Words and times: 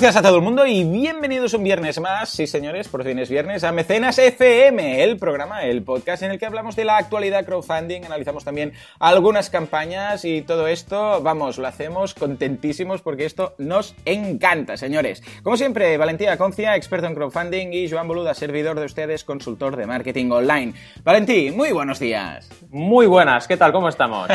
buenos 0.00 0.14
días 0.14 0.24
a 0.24 0.26
todo 0.26 0.38
el 0.38 0.42
mundo 0.42 0.66
y 0.66 0.82
bienvenidos 0.82 1.52
un 1.52 1.62
viernes 1.62 2.00
más, 2.00 2.30
sí 2.30 2.46
señores, 2.46 2.88
por 2.88 3.04
fin 3.04 3.18
es 3.18 3.28
viernes, 3.28 3.64
a 3.64 3.72
Mecenas 3.72 4.18
FM, 4.18 5.04
el 5.04 5.18
programa, 5.18 5.64
el 5.64 5.82
podcast 5.82 6.22
en 6.22 6.30
el 6.30 6.38
que 6.38 6.46
hablamos 6.46 6.74
de 6.74 6.86
la 6.86 6.96
actualidad 6.96 7.44
crowdfunding, 7.44 8.06
analizamos 8.06 8.42
también 8.42 8.72
algunas 8.98 9.50
campañas 9.50 10.24
y 10.24 10.40
todo 10.40 10.68
esto, 10.68 11.20
vamos, 11.20 11.58
lo 11.58 11.66
hacemos 11.66 12.14
contentísimos 12.14 13.02
porque 13.02 13.26
esto 13.26 13.54
nos 13.58 13.94
encanta, 14.06 14.78
señores. 14.78 15.22
Como 15.42 15.58
siempre, 15.58 15.98
Valentía 15.98 16.38
Concia, 16.38 16.76
experto 16.76 17.06
en 17.06 17.14
crowdfunding 17.14 17.74
y 17.74 17.90
Joan 17.90 18.08
Boluda, 18.08 18.32
servidor 18.32 18.80
de 18.80 18.86
ustedes, 18.86 19.24
consultor 19.24 19.76
de 19.76 19.84
marketing 19.84 20.30
online. 20.30 20.72
Valentí, 21.04 21.50
muy 21.50 21.72
buenos 21.72 21.98
días. 21.98 22.48
Muy 22.70 23.06
buenas, 23.06 23.46
¿qué 23.46 23.58
tal? 23.58 23.70
¿Cómo 23.72 23.90
estamos? 23.90 24.30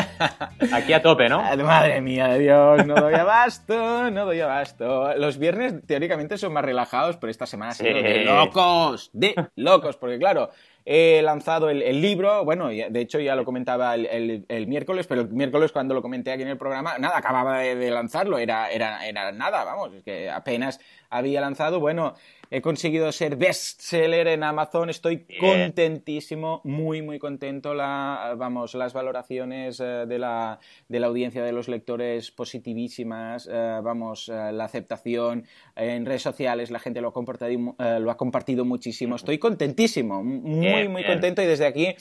Aquí 0.72 0.92
a 0.92 1.02
tope, 1.02 1.28
¿no? 1.28 1.42
Madre 1.56 2.00
mía 2.00 2.34
Dios, 2.34 2.86
no 2.86 2.94
doy 2.94 3.14
abasto, 3.14 4.12
no 4.12 4.26
doy 4.26 4.40
abasto. 4.40 5.12
Los 5.16 5.38
viernes 5.38 5.55
teóricamente 5.86 6.38
son 6.38 6.52
más 6.52 6.64
relajados, 6.64 7.16
pero 7.16 7.30
esta 7.30 7.46
semana 7.46 7.72
ha 7.72 7.74
sido 7.74 7.94
de 7.94 8.24
locos, 8.24 9.10
de 9.12 9.34
locos, 9.56 9.96
porque 9.96 10.18
claro, 10.18 10.50
he 10.84 11.20
lanzado 11.22 11.68
el, 11.68 12.00
libro, 12.00 12.44
bueno, 12.44 12.68
de 12.68 13.00
hecho 13.00 13.18
ya 13.18 13.34
lo 13.34 13.44
comentaba 13.44 13.96
el, 13.96 14.66
miércoles, 14.68 15.06
pero 15.08 15.22
el 15.22 15.28
miércoles 15.30 15.72
cuando 15.72 15.94
lo 15.94 16.02
comenté 16.02 16.30
aquí 16.30 16.42
en 16.42 16.48
el 16.48 16.58
programa, 16.58 16.96
nada, 16.98 17.18
acababa 17.18 17.58
de, 17.58 17.90
lanzarlo, 17.90 18.38
era, 18.38 18.70
era, 18.70 19.06
era 19.06 19.32
nada, 19.32 19.64
vamos, 19.64 19.92
es 19.94 20.04
que 20.04 20.30
apenas 20.30 20.78
había 21.10 21.40
lanzado, 21.40 21.80
bueno, 21.80 22.14
he 22.50 22.60
conseguido 22.60 23.10
ser 23.12 23.36
bestseller 23.36 24.28
en 24.28 24.42
Amazon, 24.42 24.90
estoy 24.90 25.26
contentísimo, 25.38 26.60
muy, 26.64 27.02
muy 27.02 27.18
contento. 27.18 27.74
La, 27.74 28.34
vamos, 28.36 28.74
las 28.74 28.92
valoraciones 28.92 29.80
eh, 29.80 30.04
de, 30.06 30.18
la, 30.18 30.58
de 30.88 31.00
la 31.00 31.06
audiencia 31.08 31.42
de 31.42 31.52
los 31.52 31.68
lectores 31.68 32.30
positivísimas, 32.30 33.48
eh, 33.50 33.80
vamos, 33.82 34.28
eh, 34.28 34.52
la 34.52 34.64
aceptación 34.64 35.44
en 35.74 36.06
redes 36.06 36.22
sociales, 36.22 36.70
la 36.70 36.78
gente 36.78 37.00
lo 37.00 37.08
ha 37.08 37.12
compartido, 37.12 37.74
lo 37.78 38.10
ha 38.10 38.16
compartido 38.16 38.64
muchísimo. 38.64 39.16
Estoy 39.16 39.38
contentísimo, 39.38 40.22
muy, 40.22 40.88
muy 40.88 41.04
contento 41.04 41.42
y 41.42 41.46
desde 41.46 41.66
aquí 41.66 41.94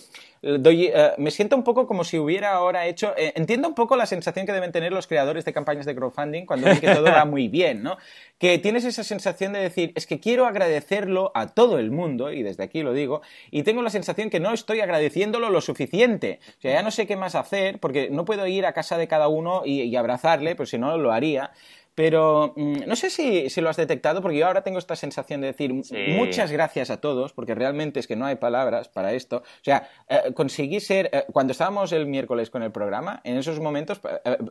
doy, 0.60 0.92
me 1.18 1.32
siento 1.32 1.56
un 1.56 1.64
poco 1.64 1.88
como 1.88 2.04
si 2.04 2.20
hubiera 2.20 2.54
ahora 2.54 2.86
hecho, 2.86 3.14
entiendo 3.18 3.68
un 3.68 3.76
poco 3.76 3.96
la 3.96 4.06
sensación 4.06 4.46
que 4.46 4.54
deben 4.54 4.72
tener 4.72 4.94
los 4.94 5.08
creadores 5.08 5.44
de 5.46 5.54
campañas 5.54 5.86
de 5.86 5.96
crowdfunding 5.96 6.46
cuando 6.46 6.68
ven 6.68 6.80
que 6.80 6.94
todo 6.94 7.04
va 7.06 7.26
muy 7.26 7.48
bien, 7.48 7.84
¿no? 7.84 7.98
Que 8.38 8.58
tienes 8.60 8.86
esa 8.86 9.04
sensación 9.04 9.54
de 9.54 9.60
decir, 9.60 9.92
es 9.96 10.06
que 10.06 10.20
quiero 10.20 10.46
agradecerlo 10.46 11.32
a 11.34 11.48
todo 11.48 11.80
el 11.80 11.92
mundo, 11.92 12.32
y 12.32 12.44
desde 12.44 12.64
aquí 12.64 12.84
lo 12.84 12.94
digo, 12.94 13.22
y 13.50 13.64
tengo 13.64 13.82
la 13.82 13.90
sensación 13.90 14.30
que 14.30 14.40
no 14.40 14.54
estoy 14.54 14.82
agradeciéndolo 14.82 15.50
lo 15.50 15.62
suficiente. 15.62 16.40
O 16.58 16.62
sea, 16.62 16.74
ya 16.74 16.84
no 16.84 16.92
sé 16.92 17.08
qué 17.08 17.16
más 17.16 17.36
hacer, 17.36 17.80
porque 17.80 18.10
no 18.10 18.26
puedo 18.26 18.46
ir 18.48 18.66
a 18.66 18.74
casa 18.74 18.98
de 18.98 19.08
cada 19.08 19.28
uno 19.28 19.64
y, 19.66 19.96
abrazarle, 19.96 20.56
pues 20.56 20.70
si 20.70 20.78
no 20.78 20.98
lo 20.98 21.12
haría. 21.12 21.52
Pero 21.96 22.54
mm, 22.58 22.80
no 22.86 22.96
sé 22.96 23.10
si, 23.10 23.50
lo 23.62 23.70
has 23.70 23.78
detectado, 23.78 24.22
porque 24.22 24.38
yo 24.38 24.46
ahora 24.46 24.64
tengo 24.64 24.78
esta 24.78 24.96
sensación 24.98 25.42
de 25.42 25.48
decir 25.48 25.74
muchas 25.74 26.52
gracias 26.52 26.90
a 26.90 27.00
todos, 27.00 27.32
porque 27.34 27.56
realmente 27.56 28.00
es 28.02 28.08
que 28.08 28.18
no 28.18 28.26
hay 28.26 28.36
palabras 28.36 28.90
para 28.90 29.14
esto. 29.14 29.38
O 29.38 29.64
sea, 29.64 29.90
eh, 30.10 30.34
conseguí 30.34 30.82
ser, 30.82 31.10
eh, 31.14 31.24
cuando 31.32 31.52
estábamos 31.52 31.94
el 31.94 32.06
miércoles 32.06 32.50
con 32.50 32.64
el 32.64 32.72
programa, 32.72 33.22
en 33.24 33.38
esos 33.38 33.60
momentos, 33.62 34.02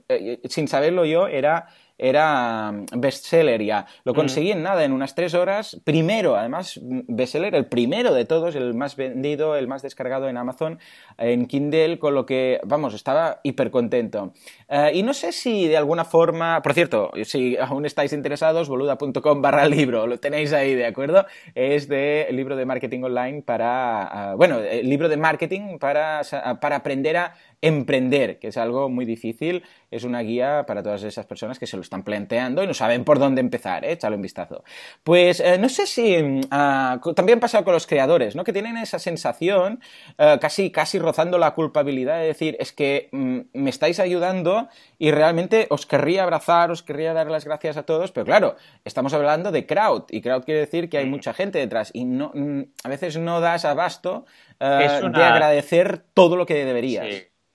eh, 0.08 0.40
sin 0.48 0.68
saberlo 0.68 1.04
yo, 1.04 1.28
era 1.28 1.68
era 1.98 2.72
mm, 2.72 2.86
bestseller 3.00 3.62
ya. 3.62 3.86
Lo 4.04 4.14
conseguí 4.14 4.50
en 4.52 4.62
nada, 4.62 4.84
en 4.84 4.92
unas 4.92 5.14
tres 5.14 5.34
horas. 5.34 5.80
Primero, 5.84 6.36
además, 6.36 6.80
mm, 6.82 7.00
bestseller, 7.08 7.54
el 7.54 7.66
primero 7.66 8.12
de 8.12 8.24
todos, 8.24 8.54
el 8.54 8.74
más 8.74 8.96
vendido, 8.96 9.56
el 9.56 9.68
más 9.68 9.82
descargado 9.82 10.28
en 10.28 10.36
Amazon, 10.36 10.78
en 11.18 11.46
Kindle, 11.46 11.98
con 11.98 12.14
lo 12.14 12.26
que, 12.26 12.60
vamos, 12.64 12.94
estaba 12.94 13.40
hiper 13.42 13.70
contento. 13.70 14.32
Eh, 14.68 14.92
y 14.94 15.02
no 15.02 15.14
sé 15.14 15.32
si 15.32 15.68
de 15.68 15.76
alguna 15.76 16.04
forma, 16.04 16.62
por 16.62 16.74
cierto, 16.74 17.10
si 17.24 17.56
aún 17.56 17.86
estáis 17.86 18.12
interesados, 18.12 18.68
boluda.com 18.68 19.42
barra 19.42 19.66
libro, 19.66 20.06
lo 20.06 20.18
tenéis 20.18 20.52
ahí, 20.52 20.74
¿de 20.74 20.86
acuerdo? 20.86 21.26
Es 21.54 21.88
de 21.88 22.26
libro 22.30 22.56
de 22.56 22.66
marketing 22.66 23.02
online 23.02 23.42
para, 23.42 24.02
ah, 24.04 24.34
bueno, 24.34 24.58
el 24.58 24.88
libro 24.88 25.08
de 25.08 25.16
marketing 25.16 25.78
para, 25.78 26.22
para 26.60 26.76
aprender 26.76 27.16
a 27.16 27.34
emprender, 27.64 28.38
que 28.38 28.48
es 28.48 28.58
algo 28.58 28.90
muy 28.90 29.06
difícil, 29.06 29.64
es 29.90 30.04
una 30.04 30.20
guía 30.20 30.64
para 30.66 30.82
todas 30.82 31.02
esas 31.02 31.24
personas 31.24 31.58
que 31.58 31.66
se 31.66 31.76
lo 31.76 31.82
están 31.82 32.02
planteando 32.02 32.62
y 32.62 32.66
no 32.66 32.74
saben 32.74 33.04
por 33.04 33.18
dónde 33.18 33.40
empezar, 33.40 33.86
¿eh? 33.86 33.92
échalo 33.92 34.16
un 34.16 34.22
vistazo. 34.22 34.64
Pues 35.02 35.40
eh, 35.40 35.56
no 35.56 35.70
sé 35.70 35.86
si 35.86 36.22
mm, 36.22 36.40
ah, 36.50 37.00
también 37.16 37.40
pasa 37.40 37.64
con 37.64 37.72
los 37.72 37.86
creadores, 37.86 38.36
¿no? 38.36 38.44
Que 38.44 38.52
tienen 38.52 38.76
esa 38.76 38.98
sensación, 38.98 39.80
eh, 40.18 40.36
casi, 40.42 40.70
casi 40.70 40.98
rozando 40.98 41.38
la 41.38 41.54
culpabilidad 41.54 42.18
de 42.18 42.26
decir, 42.26 42.54
es 42.60 42.72
que 42.72 43.08
mm, 43.12 43.38
me 43.54 43.70
estáis 43.70 43.98
ayudando 43.98 44.68
y 44.98 45.10
realmente 45.10 45.66
os 45.70 45.86
querría 45.86 46.24
abrazar, 46.24 46.70
os 46.70 46.82
querría 46.82 47.14
dar 47.14 47.30
las 47.30 47.46
gracias 47.46 47.78
a 47.78 47.84
todos, 47.84 48.12
pero 48.12 48.26
claro, 48.26 48.56
estamos 48.84 49.14
hablando 49.14 49.52
de 49.52 49.64
crowd 49.64 50.04
y 50.10 50.20
crowd 50.20 50.44
quiere 50.44 50.60
decir 50.60 50.90
que 50.90 50.98
hay 50.98 51.06
mucha 51.06 51.32
gente 51.32 51.58
detrás 51.58 51.90
y 51.94 52.04
no, 52.04 52.30
mm, 52.34 52.60
a 52.82 52.88
veces 52.90 53.16
no 53.16 53.40
das 53.40 53.64
abasto 53.64 54.26
de 54.60 55.24
agradecer 55.24 56.02
todo 56.14 56.36
lo 56.36 56.44
que 56.46 56.64
deberías. 56.64 57.06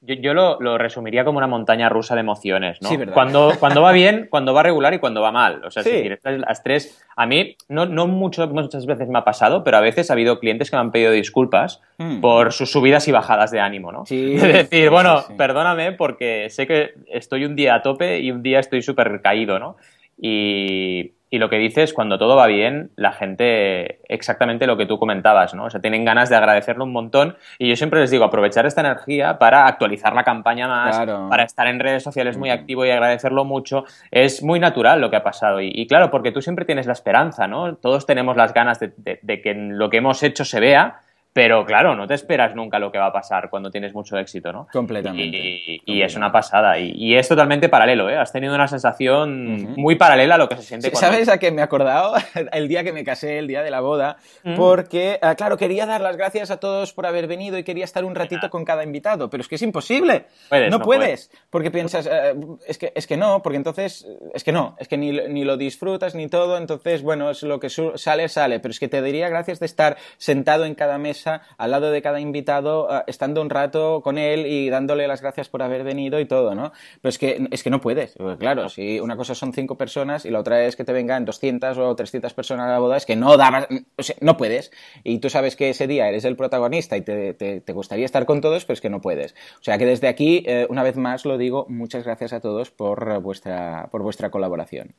Yo, 0.02 0.34
lo, 0.34 0.78
resumiría 0.78 1.26
como 1.26 1.40
una 1.40 1.48
montaña 1.48 1.90
rusa 1.90 2.16
de 2.16 2.22
emociones, 2.22 2.82
¿no? 2.82 2.90
Cuando, 3.14 3.52
cuando 3.60 3.82
va 3.82 3.92
bien, 3.92 4.28
cuando 4.30 4.54
va 4.54 4.64
regular 4.64 4.94
y 4.94 5.00
cuando 5.00 5.22
va 5.22 5.34
mal. 5.34 5.62
O 5.66 5.72
sea, 5.72 5.84
si 5.84 5.90
quieres, 5.90 6.20
las 6.24 6.64
tres. 6.64 7.06
A 7.18 7.26
mí, 7.26 7.58
no, 7.68 7.86
no 7.86 8.08
mucho, 8.08 8.48
muchas 8.48 8.86
veces 8.86 9.10
me 9.10 9.20
ha 9.20 9.26
pasado, 9.26 9.64
pero 9.66 9.76
a 9.76 9.82
veces 9.82 10.10
ha 10.10 10.14
habido 10.14 10.40
clientes 10.40 10.70
que 10.70 10.78
me 10.78 10.82
han 10.82 10.92
pedido 10.92 11.12
disculpas 11.12 11.82
hmm. 11.98 12.22
por 12.22 12.54
sus 12.54 12.72
subidas 12.72 13.10
y 13.10 13.12
bajadas 13.12 13.52
de 13.52 13.60
ánimo, 13.60 13.92
¿no? 13.92 14.06
Sí. 14.06 14.36
Es 14.40 14.70
decir, 14.70 14.90
bueno, 14.90 15.26
perdóname 15.38 15.92
porque 15.92 16.50
sé 16.50 16.66
que 16.66 16.94
estoy 17.08 17.44
un 17.44 17.58
día 17.58 17.76
a 17.76 17.82
tope 17.82 18.20
y 18.20 18.32
un 18.32 18.42
día 18.42 18.60
estoy 18.60 18.82
súper 18.82 19.22
caído, 19.22 19.60
¿no? 19.60 19.76
Y, 20.18 21.12
y 21.30 21.38
lo 21.38 21.50
que 21.50 21.58
dices, 21.58 21.94
cuando 21.94 22.18
todo 22.18 22.36
va 22.36 22.48
bien, 22.48 22.92
la 22.96 23.12
gente, 23.12 24.00
exactamente 24.08 24.66
lo 24.66 24.78
que 24.78 24.86
tú 24.86 24.98
comentabas, 24.98 25.54
¿no? 25.54 25.66
O 25.66 25.70
sea, 25.70 25.80
tienen 25.80 26.04
ganas 26.04 26.30
de 26.30 26.36
agradecerlo 26.36 26.86
un 26.86 26.92
montón. 26.92 27.38
Y 27.60 27.70
yo 27.70 27.76
siempre 27.76 28.00
les 28.00 28.10
digo, 28.10 28.24
aprovechar 28.24 28.66
esta 28.66 28.82
energía 28.82 29.38
para 29.38 29.68
actualizar 29.68 30.14
la 30.14 30.24
campaña 30.24 30.68
más, 30.68 30.98
para 31.30 31.44
estar 31.44 31.68
en 31.68 31.80
redes 31.80 32.02
sociales 32.02 32.38
muy 32.38 32.50
activo 32.50 32.86
y 32.86 32.90
agradecerlo 32.90 33.46
mucho. 33.46 33.86
Es 34.10 34.42
muy 34.42 34.60
natural 34.60 35.02
lo 35.02 35.12
que 35.12 35.18
ha 35.18 35.24
pasado. 35.24 35.62
Y, 35.62 35.86
claro, 35.88 36.10
porque 36.10 36.32
tú 36.32 36.42
siempre 36.42 36.66
tienes 36.66 36.88
la 36.88 36.94
esperanza, 36.94 37.48
¿no? 37.48 37.76
Todos 37.76 38.06
tenemos 38.06 38.36
las 38.36 38.54
ganas 38.54 38.80
de, 38.80 38.92
de 38.98 39.42
que 39.42 39.54
lo 39.54 39.90
que 39.90 39.98
hemos 39.98 40.24
hecho 40.24 40.46
se 40.46 40.60
vea 40.60 41.02
pero 41.32 41.64
claro, 41.64 41.96
no 41.96 42.08
te 42.08 42.16
esperas 42.16 42.56
nunca 42.56 42.80
lo 42.80 42.92
que 42.92 42.98
va 42.98 43.08
a 43.08 43.14
pasar 43.14 43.50
cuando 43.52 43.70
tienes 43.70 43.94
mucho 43.94 44.18
éxito, 44.18 44.52
¿no? 44.52 44.68
Completamente. 44.74 45.80
Y, 45.86 46.02
es 46.02 46.16
una 46.16 46.32
pasada. 46.32 46.80
Y, 46.80 47.16
es 47.16 47.28
totalmente 47.28 47.70
paralelo, 47.70 48.10
¿eh? 48.10 48.18
Has 48.18 48.32
tenido 48.32 48.56
una 48.56 48.68
sensación 48.68 49.76
muy 49.76 49.96
paralela 49.96 50.36
a 50.36 50.38
lo 50.40 50.50
que 50.50 50.56
se 50.56 50.64
siente 50.64 50.90
cuando... 50.90 51.08
¿Sabes 51.08 51.30
a 51.30 51.38
qué 51.38 51.52
me 51.52 51.62
he 51.62 51.64
acordado? 51.64 52.16
el 52.52 52.68
día 52.68 52.84
que 52.84 52.92
me 52.94 53.04
casé, 53.04 53.38
el 53.38 53.48
día 53.48 53.62
de 53.62 53.70
la 53.70 53.80
boda, 53.80 54.18
porque, 54.56 55.20
ah, 55.22 55.36
claro, 55.36 55.58
quería 55.58 55.86
dar 55.86 56.02
las 56.02 56.18
gracias 56.18 56.50
a 56.50 56.58
todos 56.58 56.94
por 56.94 57.06
haber 57.06 57.28
venido 57.28 57.60
y 57.60 57.64
quería 57.64 57.86
estar 57.86 58.04
un 58.06 58.16
ratito 58.16 58.50
con 58.50 58.66
cada 58.66 58.84
invitado, 58.84 59.30
pero 59.30 59.42
es 59.42 59.48
que 59.48 59.56
es 59.56 59.62
imposible. 59.62 60.26
no, 60.72 60.82
puedes, 60.82 61.32
porque 61.52 61.70
piensas, 61.70 62.08
eh, 62.08 62.34
es, 62.68 62.80
que, 62.80 62.92
es 62.96 63.06
que 63.06 63.18
no, 63.18 63.44
porque 63.44 63.58
entonces, 63.58 64.08
es 64.34 64.44
que 64.44 64.52
no, 64.52 64.76
es 64.80 64.88
que 64.88 64.98
ni, 64.98 65.12
ni 65.12 65.44
lo 65.44 65.58
disfrutas 65.58 66.16
ni 66.16 66.28
todo, 66.28 66.58
entonces, 66.58 67.04
bueno, 67.04 67.30
es 67.30 67.44
lo 67.44 67.60
que 67.60 67.70
sale, 67.70 68.30
sale, 68.30 68.60
pero 68.60 68.72
es 68.72 68.80
que 68.80 68.88
te 68.88 69.02
diría 69.04 69.30
gracias 69.30 69.60
de 69.60 69.68
estar 69.68 69.98
sentado 70.18 70.66
en 70.66 70.74
cada 70.74 70.98
mesa 70.98 71.19
al 71.28 71.72
lado 71.72 71.92
de 71.92 72.02
cada 72.02 72.20
invitado, 72.20 72.92
ah, 72.92 73.04
estando 73.08 73.42
un 73.42 73.50
rato 73.50 74.02
con 74.04 74.18
él 74.18 74.46
y 74.46 74.70
dándole 74.70 75.08
las 75.08 75.22
gracias 75.22 75.50
por 75.50 75.62
haber 75.62 75.84
venido 75.84 76.20
y 76.20 76.26
todo, 76.26 76.56
¿no? 76.56 76.72
Pero 77.02 77.10
es 77.10 77.18
que, 77.18 77.48
es 77.52 77.64
que 77.64 77.70
no 77.70 77.82
puedes, 77.82 78.16
claro, 78.40 78.70
si 78.70 79.00
una 79.00 79.16
cosa 79.18 79.36
son 79.36 79.54
cinco 79.54 79.78
personas 79.78 80.26
y 80.26 80.30
la 80.30 80.40
otra 80.40 80.64
es 80.66 80.76
que 80.76 80.84
te 80.84 80.94
vengan 80.94 81.26
200 81.26 81.78
o 81.78 81.96
300 81.96 82.34
personas 82.34 82.68
a 82.68 82.72
la 82.72 82.80
boda, 82.80 82.98
es 82.98 83.06
que 83.06 83.16
no 83.16 83.38
dabas, 83.38 83.68
o 83.70 84.02
no 84.22 84.38
puedes. 84.38 84.72
Y 85.04 85.20
tú 85.20 85.30
sabes 85.30 85.56
que 85.56 85.70
ese 85.70 85.88
día 85.88 86.08
eres 86.08 86.26
el 86.26 86.36
protagonista 86.36 86.98
y 86.98 87.02
te, 87.02 87.64
gustaría 87.74 88.06
estar 88.06 88.26
con 88.26 88.42
todos, 88.42 88.66
pero 88.66 88.74
es 88.74 88.82
que 88.82 88.90
no 88.90 89.02
puedes. 89.02 89.34
O 89.60 89.64
sea 89.64 89.78
que 89.78 89.86
desde 89.86 90.08
aquí, 90.08 90.44
eh, 90.46 90.68
una 90.70 90.84
vez 90.84 90.98
más 90.98 91.26
lo 91.26 91.38
digo, 91.38 91.66
muchas 91.70 92.04
gracias 92.04 92.34
a 92.34 92.40
todos 92.40 92.72
por 92.72 93.20
vuestra, 93.22 93.88
por 93.92 94.02
vuestra 94.04 94.30
colaboración. 94.30 94.96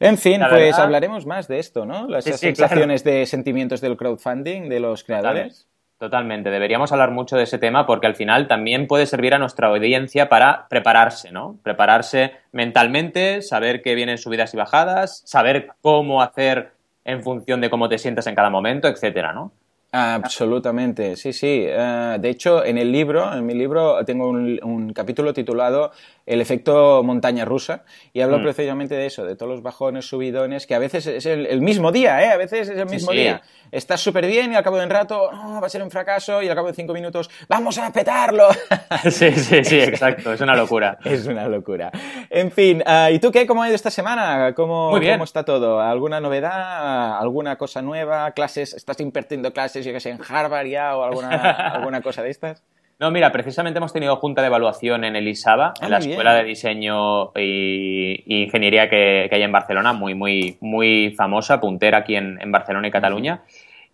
En 0.00 0.18
fin, 0.18 0.42
pues 0.48 0.78
hablaremos 0.78 1.26
más 1.26 1.48
de 1.48 1.58
esto, 1.58 1.86
¿no? 1.86 2.08
Las 2.08 2.24
sensaciones 2.24 3.04
de 3.04 3.26
sentimientos 3.26 3.80
del 3.80 3.96
crowdfunding 3.96 4.68
de 4.68 4.80
los 4.80 5.04
creadores. 5.04 5.68
Totalmente, 5.98 6.50
deberíamos 6.50 6.90
hablar 6.92 7.12
mucho 7.12 7.36
de 7.36 7.44
ese 7.44 7.58
tema 7.58 7.86
porque 7.86 8.06
al 8.08 8.16
final 8.16 8.48
también 8.48 8.88
puede 8.88 9.06
servir 9.06 9.32
a 9.32 9.38
nuestra 9.38 9.68
audiencia 9.68 10.28
para 10.28 10.66
prepararse, 10.68 11.30
¿no? 11.30 11.56
Prepararse 11.62 12.32
mentalmente, 12.52 13.42
saber 13.42 13.80
que 13.80 13.94
vienen 13.94 14.18
subidas 14.18 14.52
y 14.52 14.56
bajadas, 14.56 15.22
saber 15.24 15.68
cómo 15.80 16.20
hacer 16.20 16.72
en 17.04 17.22
función 17.22 17.60
de 17.60 17.70
cómo 17.70 17.88
te 17.88 17.98
sientas 17.98 18.26
en 18.26 18.34
cada 18.34 18.50
momento, 18.50 18.88
etcétera, 18.88 19.32
¿no? 19.32 19.52
Absolutamente, 19.96 21.14
sí, 21.14 21.32
sí. 21.32 21.66
Eh, 21.68 22.16
de 22.18 22.28
hecho, 22.28 22.64
en 22.64 22.78
el 22.78 22.90
libro, 22.90 23.32
en 23.32 23.46
mi 23.46 23.54
libro, 23.54 24.04
tengo 24.04 24.28
un, 24.28 24.92
capítulo 24.92 25.32
titulado 25.32 25.92
el 26.26 26.40
efecto 26.40 27.02
montaña 27.02 27.44
rusa 27.44 27.84
y 28.12 28.20
hablo 28.20 28.38
mm. 28.38 28.42
precisamente 28.42 28.94
de 28.94 29.06
eso, 29.06 29.24
de 29.24 29.36
todos 29.36 29.50
los 29.50 29.62
bajones, 29.62 30.06
subidones, 30.06 30.66
que 30.66 30.74
a 30.74 30.78
veces 30.78 31.06
es 31.06 31.26
el, 31.26 31.60
mismo 31.60 31.92
día, 31.92 32.22
¿eh? 32.22 32.30
A 32.30 32.36
veces 32.36 32.68
es 32.68 32.78
el 32.78 32.88
mismo 32.88 33.12
día. 33.12 33.42
Estás 33.70 34.00
súper 34.00 34.26
bien 34.26 34.52
y 34.52 34.54
al 34.54 34.62
cabo 34.62 34.76
de 34.78 34.84
un 34.84 34.90
rato, 34.90 35.30
va 35.32 35.66
a 35.66 35.68
ser 35.68 35.82
un 35.82 35.90
fracaso 35.90 36.42
y 36.42 36.48
al 36.48 36.54
cabo 36.54 36.68
de 36.68 36.74
cinco 36.74 36.92
minutos, 36.92 37.30
¡vamos 37.48 37.78
a 37.78 37.92
petarlo! 37.92 38.48
sí, 39.10 39.32
sí, 39.32 39.64
sí, 39.64 39.80
exacto, 39.80 40.32
es 40.32 40.40
una 40.40 40.54
locura. 40.54 40.98
es 41.04 41.26
una 41.26 41.48
locura. 41.48 41.90
En 42.30 42.50
fin, 42.50 42.82
ah, 42.86 43.10
¿y 43.10 43.18
tú 43.18 43.30
qué? 43.30 43.46
¿Cómo 43.46 43.62
ha 43.62 43.66
ido 43.66 43.76
esta 43.76 43.90
semana? 43.90 44.54
¿Cómo, 44.54 44.90
Muy 44.90 45.00
bien. 45.00 45.14
¿Cómo 45.14 45.24
está 45.24 45.44
todo? 45.44 45.80
¿Alguna 45.80 46.20
novedad? 46.20 47.18
¿Alguna 47.18 47.56
cosa 47.56 47.82
nueva? 47.82 48.30
¿Clases? 48.32 48.74
¿Estás 48.74 49.00
impartiendo 49.00 49.52
clases, 49.52 49.84
yo 49.84 49.92
que 49.92 50.00
sé, 50.00 50.10
en 50.10 50.20
Harvard 50.26 50.66
ya 50.66 50.96
o 50.96 51.04
alguna, 51.04 51.28
alguna 51.74 52.00
cosa 52.00 52.22
de 52.22 52.30
estas? 52.30 52.62
No, 53.04 53.10
mira, 53.10 53.30
precisamente 53.32 53.76
hemos 53.76 53.92
tenido 53.92 54.16
junta 54.16 54.40
de 54.40 54.46
evaluación 54.46 55.04
en 55.04 55.14
el 55.14 55.28
ISABA, 55.28 55.74
en 55.82 55.90
la 55.90 55.98
Escuela 55.98 56.36
de 56.36 56.44
Diseño 56.44 57.32
y, 57.36 58.44
Ingeniería 58.44 58.88
que, 58.88 59.28
hay 59.30 59.42
en 59.42 59.52
Barcelona, 59.52 59.92
muy, 59.92 60.14
muy, 60.14 60.56
muy 60.62 61.12
famosa, 61.14 61.60
puntera 61.60 61.98
aquí 61.98 62.16
en, 62.16 62.50
Barcelona 62.50 62.88
y 62.88 62.90
Cataluña. 62.90 63.42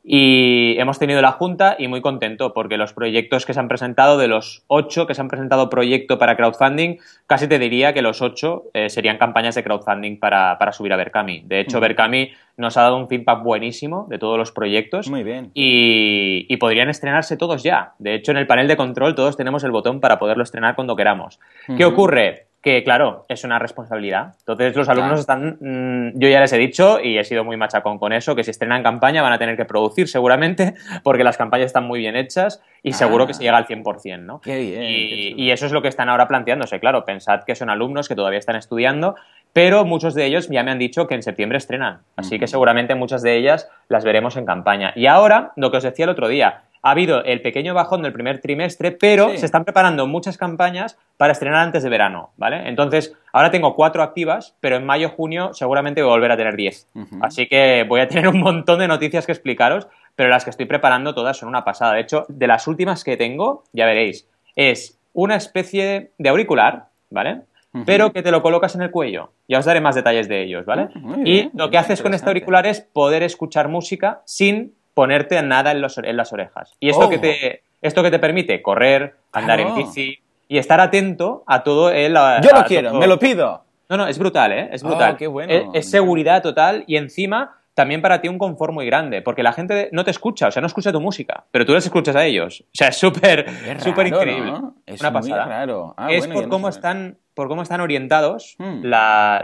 Y 0.03 0.77
hemos 0.79 0.99
tenido 0.99 1.21
la 1.21 1.33
junta 1.33 1.77
y 1.79 1.87
muy 1.87 2.01
contento 2.01 2.55
porque 2.55 2.79
los 2.79 2.95
proyectos 2.95 3.45
que 3.45 3.53
se 3.53 3.61
han 3.61 3.69
presentado, 3.69 4.17
de 4.17 4.29
los 4.29 4.65
ocho 4.67 5.07
que 5.07 5.15
se 5.15 5.21
han 5.21 5.29
presentado 5.29 5.69
proyecto 5.69 6.19
para 6.19 6.37
crowdfunding, 6.37 6.97
casi 7.27 7.47
te 7.49 7.59
diría 7.59 7.93
que 7.93 8.01
los 8.01 8.23
ocho 8.23 8.65
eh, 8.73 8.89
serían 8.89 9.19
campañas 9.19 9.55
de 9.55 9.63
crowdfunding 9.63 10.19
para, 10.19 10.57
subir 10.73 10.93
a 10.95 10.97
Berkami. 10.97 11.43
De 11.45 11.61
hecho, 11.61 11.81
Berkami 11.81 12.31
nos 12.57 12.77
ha 12.77 12.83
dado 12.83 12.97
un 12.97 13.09
feedback 13.09 13.43
buenísimo 13.43 14.07
de 14.09 14.19
todos 14.19 14.39
los 14.39 14.53
proyectos. 14.53 15.09
Muy 15.09 15.23
bien. 15.23 15.51
Y, 15.55 16.47
y, 16.49 16.57
podrían 16.57 16.89
estrenarse 16.89 17.37
todos 17.37 17.63
ya. 17.63 17.95
De 17.99 18.15
hecho, 18.15 18.33
en 18.33 18.39
el 18.39 18.47
panel 18.47 18.69
de 18.69 18.77
control 18.77 19.15
todos 19.15 19.37
tenemos 19.37 19.65
el 19.65 19.71
botón 19.71 20.01
para 20.01 20.19
poderlo 20.19 20.43
estrenar 20.43 20.75
cuando 20.75 20.97
queramos. 20.97 21.41
¿Qué 21.77 21.85
ocurre? 21.85 22.50
Que 22.63 22.85
claro, 22.85 23.25
es 23.29 23.45
una 23.45 23.59
responsabilidad. 23.59 24.35
Entonces 24.41 24.77
los 24.77 24.89
alumnos 24.89 25.21
están, 25.21 25.57
mm, 25.61 26.19
yo 26.19 26.29
ya 26.29 26.41
les 26.41 26.53
he 26.53 26.59
dicho 26.59 27.01
y 27.03 27.17
he 27.17 27.25
sido 27.25 27.43
muy 27.43 27.57
machacón 27.57 27.99
con 27.99 28.13
eso, 28.13 28.37
que 28.37 28.45
si 28.45 28.51
estrenan 28.51 28.83
campaña 28.83 29.23
van 29.23 29.33
a 29.33 29.39
tener 29.39 29.57
que 29.57 29.65
producir 29.65 30.09
seguramente, 30.09 30.75
porque 31.03 31.25
las 31.25 31.39
campañas 31.39 31.67
están 31.67 31.85
muy 31.85 32.01
bien 32.01 32.17
hechas 32.17 32.63
y 32.83 32.93
seguro 32.93 33.27
que 33.27 33.33
se 33.33 33.43
llega 33.43 33.57
al 33.57 33.67
100%, 33.67 34.21
¿no? 34.21 34.41
Qué 34.41 34.59
bien, 34.59 34.83
y, 34.83 35.43
y, 35.43 35.51
eso 35.51 35.67
es 35.67 35.73
lo 35.73 35.81
que 35.81 35.89
están 35.89 36.09
ahora 36.09 36.29
planteándose, 36.29 36.81
claro, 36.81 37.05
pensad 37.05 37.45
que 37.45 37.55
son 37.55 37.71
alumnos 37.71 38.09
que 38.09 38.15
todavía 38.15 38.39
están 38.39 38.57
estudiando, 38.57 39.17
pero 39.53 39.85
muchos 39.85 40.15
de 40.15 40.27
ellos 40.27 40.49
ya 40.49 40.63
me 40.63 40.71
han 40.71 40.79
dicho 40.79 41.07
que 41.07 41.15
en 41.15 41.23
septiembre 41.23 41.59
estrenan, 41.59 42.01
así 42.17 42.39
que 42.39 42.47
seguramente 42.47 42.95
muchas 42.95 43.23
de 43.23 43.37
ellas 43.37 43.69
las 43.89 44.05
veremos 44.05 44.37
en 44.37 44.45
campaña. 44.45 44.93
Y 44.95 45.07
ahora, 45.07 45.53
lo 45.57 45.71
que 45.71 45.79
os 45.79 45.83
decía 45.83 46.05
el 46.05 46.11
otro 46.11 46.29
día, 46.29 46.63
ha 46.83 46.91
habido 46.93 47.25
el 47.25 47.43
pequeño 47.43 47.75
bajón 47.75 48.03
del 48.03 48.13
primer 48.13 48.41
trimestre, 48.41 48.93
pero 48.93 49.37
se 49.37 49.45
están 49.45 49.65
preparando 49.65 50.07
muchas 50.07 50.39
campañas 50.39 50.99
para 51.17 51.33
estrenar 51.33 51.61
antes 51.61 51.83
de 51.83 51.91
verano, 51.91 52.31
¿vale? 52.37 52.69
Entonces, 52.69 53.15
ahora 53.33 53.51
tengo 53.51 53.75
cuatro 53.75 54.03
activas, 54.03 54.57
pero 54.61 54.77
en 54.77 54.87
mayo, 54.87 55.11
junio 55.11 55.53
seguramente 55.53 56.03
voy 56.03 56.11
a 56.11 56.15
volver 56.15 56.33
a 56.33 56.37
tener 56.37 56.57
diez. 56.57 56.89
Así 57.21 57.47
que 57.47 57.85
voy 57.87 58.01
a 58.01 58.09
tener 58.09 58.29
un 58.29 58.41
montón 58.41 58.79
de 58.79 58.89
noticias 58.89 59.27
que 59.27 59.33
explicaros, 59.33 59.89
pero 60.17 60.31
las 60.31 60.45
que 60.45 60.51
estoy 60.51 60.67
preparando 60.67 61.15
todas 61.15 61.37
son 61.37 61.49
una 61.49 61.65
pasada. 61.65 61.95
De 61.95 62.01
hecho, 62.01 62.25
de 62.29 62.47
las 62.47 62.67
últimas 62.67 63.05
que 63.05 63.17
tengo, 63.17 63.65
ya 63.73 63.87
veréis, 63.87 64.27
es 64.57 64.99
una 65.13 65.37
especie 65.37 66.13
de 66.17 66.29
auricular, 66.29 66.87
¿vale? 67.11 67.43
Pero 67.87 68.13
que 68.13 68.23
te 68.23 68.33
lo 68.33 68.43
colocas 68.43 68.75
en 68.75 68.83
el 68.83 68.91
cuello. 68.91 69.31
Ya 69.47 69.61
os 69.61 69.65
daré 69.65 69.81
más 69.81 69.95
detalles 69.95 70.29
de 70.29 70.43
ellos, 70.43 70.67
¿vale? 70.67 70.89
Y 71.25 71.51
lo 71.57 71.71
que 71.71 71.79
haces 71.79 72.03
con 72.03 72.15
este 72.15 72.27
auricular 72.29 72.67
es 72.67 72.81
poder 72.81 73.23
escuchar 73.23 73.69
música 73.69 74.23
sin 74.25 74.75
ponerte 74.95 75.41
nada 75.43 75.73
en, 75.73 75.81
las 75.81 76.33
orejas. 76.33 76.75
Y 76.81 76.89
esto, 76.89 77.09
que 77.09 77.17
oh. 77.17 77.21
te, 77.21 77.63
esto 77.83 78.03
que 78.03 78.11
te 78.11 78.19
permite 78.19 78.63
correr, 78.63 79.17
andar 79.33 79.61
en 79.61 79.75
bici 79.75 80.19
y 80.49 80.59
estar 80.59 80.81
atento 80.81 81.45
a 81.47 81.63
todo 81.63 81.91
el... 81.91 82.15
Yo 82.15 82.51
lo 82.53 82.65
quiero, 82.65 82.95
me 82.95 83.07
lo 83.07 83.19
pido. 83.19 83.65
No, 83.89 83.97
no, 83.97 84.07
es 84.07 84.19
brutal, 84.19 84.53
¿eh? 84.53 84.69
Es 84.73 84.83
brutal. 84.83 85.15
Oh, 85.15 85.17
qué 85.17 85.27
bueno. 85.27 85.73
es, 85.75 85.91
seguridad 85.91 86.43
total 86.43 86.85
y 86.87 86.97
encima 86.97 87.60
también 87.75 88.03
para 88.03 88.21
ti 88.21 88.29
un 88.29 88.39
confort 88.39 88.73
muy 88.73 88.87
grande, 88.87 89.23
porque 89.23 89.43
la 89.43 89.53
gente 89.53 89.89
no 89.93 90.05
te 90.05 90.11
escucha, 90.11 90.49
o 90.49 90.51
sea, 90.51 90.61
no 90.61 90.67
escucha 90.67 90.93
tu 90.93 91.01
música, 91.01 91.47
pero 91.51 91.65
tú 91.65 91.73
les 91.73 91.85
escuchas 91.85 92.17
a 92.17 92.25
ellos. 92.25 92.65
O 92.67 92.71
sea, 92.73 92.89
es 92.89 92.97
súper, 92.97 93.47
súper 93.79 94.09
increíble. 94.09 94.53
Es 94.87 95.01
una 95.01 95.13
pasada. 95.13 95.47
raro. 95.47 95.95
Ah, 95.97 96.13
es 96.13 96.27
por 96.27 96.49
cómo 96.49 96.69
están 96.69 97.19
por 97.41 97.49
cómo 97.49 97.63
están 97.63 97.81
orientados 97.81 98.57
hmm. 98.59 98.83